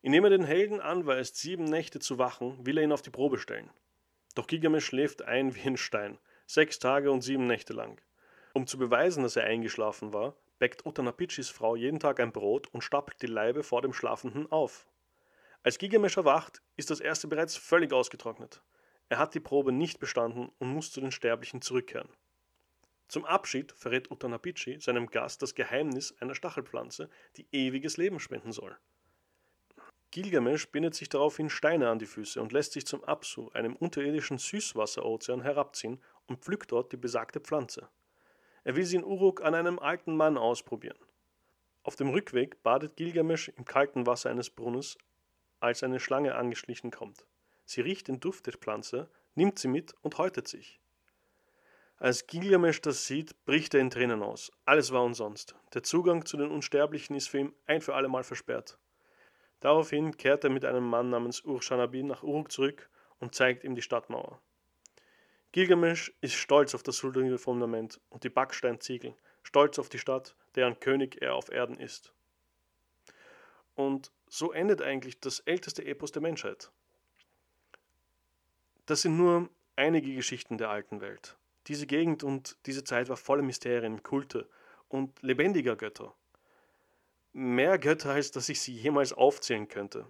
Indem 0.02 0.24
er 0.24 0.30
den 0.30 0.44
Helden 0.44 0.80
anweist, 0.80 1.36
sieben 1.36 1.64
Nächte 1.64 1.98
zu 1.98 2.18
wachen, 2.18 2.66
will 2.66 2.76
er 2.76 2.84
ihn 2.84 2.92
auf 2.92 3.00
die 3.00 3.10
Probe 3.10 3.38
stellen. 3.38 3.70
Doch 4.34 4.46
Gilgamesch 4.46 4.84
schläft 4.84 5.22
ein 5.22 5.54
wie 5.54 5.66
ein 5.66 5.78
Stein, 5.78 6.18
sechs 6.46 6.78
Tage 6.78 7.10
und 7.10 7.22
sieben 7.22 7.46
Nächte 7.46 7.72
lang. 7.72 8.00
Um 8.52 8.66
zu 8.66 8.76
beweisen, 8.76 9.22
dass 9.22 9.36
er 9.36 9.44
eingeschlafen 9.44 10.12
war, 10.12 10.36
bäckt 10.58 10.84
Utanapichis 10.86 11.50
Frau 11.50 11.76
jeden 11.76 12.00
Tag 12.00 12.20
ein 12.20 12.32
Brot 12.32 12.68
und 12.72 12.82
stapelt 12.82 13.20
die 13.22 13.26
Leibe 13.26 13.62
vor 13.62 13.82
dem 13.82 13.92
Schlafenden 13.92 14.50
auf. 14.50 14.86
Als 15.62 15.78
Gilgamesch 15.78 16.16
erwacht, 16.16 16.62
ist 16.76 16.90
das 16.90 17.00
erste 17.00 17.28
bereits 17.28 17.56
völlig 17.56 17.92
ausgetrocknet. 17.92 18.62
Er 19.08 19.18
hat 19.18 19.34
die 19.34 19.40
Probe 19.40 19.72
nicht 19.72 19.98
bestanden 19.98 20.50
und 20.58 20.72
muss 20.72 20.92
zu 20.92 21.00
den 21.00 21.12
Sterblichen 21.12 21.62
zurückkehren. 21.62 22.08
Zum 23.08 23.24
Abschied 23.24 23.72
verrät 23.72 24.10
Utanapichi 24.10 24.80
seinem 24.80 25.06
Gast 25.06 25.40
das 25.40 25.54
Geheimnis 25.54 26.14
einer 26.20 26.34
Stachelpflanze, 26.34 27.08
die 27.36 27.46
ewiges 27.52 27.96
Leben 27.96 28.20
spenden 28.20 28.52
soll. 28.52 28.76
Gilgamesch 30.10 30.68
bindet 30.70 30.94
sich 30.94 31.08
daraufhin 31.08 31.50
Steine 31.50 31.88
an 31.90 31.98
die 31.98 32.06
Füße 32.06 32.40
und 32.40 32.52
lässt 32.52 32.72
sich 32.72 32.86
zum 32.86 33.04
Apsu, 33.04 33.50
einem 33.50 33.76
unterirdischen 33.76 34.38
Süßwasserozean, 34.38 35.42
herabziehen 35.42 36.02
und 36.26 36.42
pflückt 36.44 36.72
dort 36.72 36.92
die 36.92 36.96
besagte 36.96 37.40
Pflanze. 37.40 37.88
Er 38.68 38.76
will 38.76 38.84
sie 38.84 38.96
in 38.96 39.04
Uruk 39.04 39.42
an 39.42 39.54
einem 39.54 39.78
alten 39.78 40.14
Mann 40.14 40.36
ausprobieren. 40.36 40.98
Auf 41.84 41.96
dem 41.96 42.10
Rückweg 42.10 42.62
badet 42.62 42.96
Gilgamesch 42.96 43.48
im 43.48 43.64
kalten 43.64 44.06
Wasser 44.06 44.28
eines 44.28 44.50
Brunnens, 44.50 44.98
als 45.58 45.82
eine 45.82 45.98
Schlange 45.98 46.34
angeschlichen 46.34 46.90
kommt. 46.90 47.24
Sie 47.64 47.80
riecht 47.80 48.08
den 48.08 48.20
Duft 48.20 48.44
der 48.44 48.52
Pflanze, 48.52 49.08
nimmt 49.34 49.58
sie 49.58 49.68
mit 49.68 49.94
und 50.02 50.18
häutet 50.18 50.48
sich. 50.48 50.82
Als 51.96 52.26
Gilgamesch 52.26 52.82
das 52.82 53.06
sieht, 53.06 53.42
bricht 53.46 53.72
er 53.72 53.80
in 53.80 53.88
Tränen 53.88 54.22
aus. 54.22 54.52
Alles 54.66 54.92
war 54.92 55.02
umsonst. 55.02 55.54
Der 55.72 55.82
Zugang 55.82 56.26
zu 56.26 56.36
den 56.36 56.50
Unsterblichen 56.50 57.16
ist 57.16 57.28
für 57.28 57.38
ihn 57.38 57.54
ein 57.64 57.80
für 57.80 57.94
alle 57.94 58.08
Mal 58.08 58.22
versperrt. 58.22 58.76
Daraufhin 59.60 60.14
kehrt 60.18 60.44
er 60.44 60.50
mit 60.50 60.66
einem 60.66 60.86
Mann 60.86 61.08
namens 61.08 61.40
Urshanabi 61.42 62.02
nach 62.02 62.22
Uruk 62.22 62.52
zurück 62.52 62.90
und 63.18 63.34
zeigt 63.34 63.64
ihm 63.64 63.74
die 63.74 63.80
Stadtmauer. 63.80 64.42
Gilgamesch 65.52 66.12
ist 66.20 66.34
stolz 66.34 66.74
auf 66.74 66.82
das 66.82 66.98
sultanige 66.98 67.38
Fundament 67.38 68.00
und 68.10 68.24
die 68.24 68.28
Backsteinziegel, 68.28 69.14
stolz 69.42 69.78
auf 69.78 69.88
die 69.88 69.98
Stadt, 69.98 70.34
deren 70.54 70.78
König 70.78 71.22
er 71.22 71.34
auf 71.34 71.50
Erden 71.50 71.78
ist. 71.78 72.12
Und 73.74 74.12
so 74.28 74.52
endet 74.52 74.82
eigentlich 74.82 75.20
das 75.20 75.40
älteste 75.40 75.84
Epos 75.84 76.12
der 76.12 76.20
Menschheit. 76.20 76.70
Das 78.84 79.02
sind 79.02 79.16
nur 79.16 79.48
einige 79.76 80.14
Geschichten 80.14 80.58
der 80.58 80.70
alten 80.70 81.00
Welt. 81.00 81.36
Diese 81.66 81.86
Gegend 81.86 82.24
und 82.24 82.56
diese 82.66 82.84
Zeit 82.84 83.08
war 83.08 83.16
voller 83.16 83.42
Mysterien, 83.42 84.02
Kulte 84.02 84.48
und 84.88 85.22
lebendiger 85.22 85.76
Götter. 85.76 86.14
Mehr 87.32 87.78
Götter, 87.78 88.10
als 88.10 88.30
dass 88.30 88.48
ich 88.48 88.60
sie 88.60 88.72
jemals 88.72 89.12
aufzählen 89.12 89.68
könnte. 89.68 90.06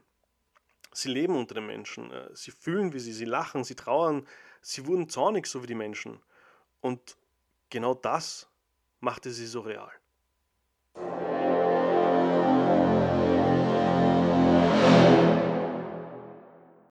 Sie 0.93 1.11
leben 1.11 1.37
unter 1.37 1.55
den 1.55 1.67
Menschen, 1.67 2.11
äh, 2.11 2.35
sie 2.35 2.51
fühlen 2.51 2.93
wie 2.93 3.01
sie, 3.01 3.13
sie 3.13 3.25
lachen, 3.25 3.65
sie 3.65 3.75
trauern, 3.75 4.27
sie 4.63 4.87
wurden 4.87 5.09
zornig, 5.09 5.47
so 5.47 5.63
wie 5.63 5.67
die 5.67 5.75
Menschen. 5.75 6.21
Und 6.81 7.17
genau 7.71 7.95
das 7.95 8.49
machte 9.01 9.31
sie 9.31 9.47
so 9.47 9.61
real. 9.61 9.91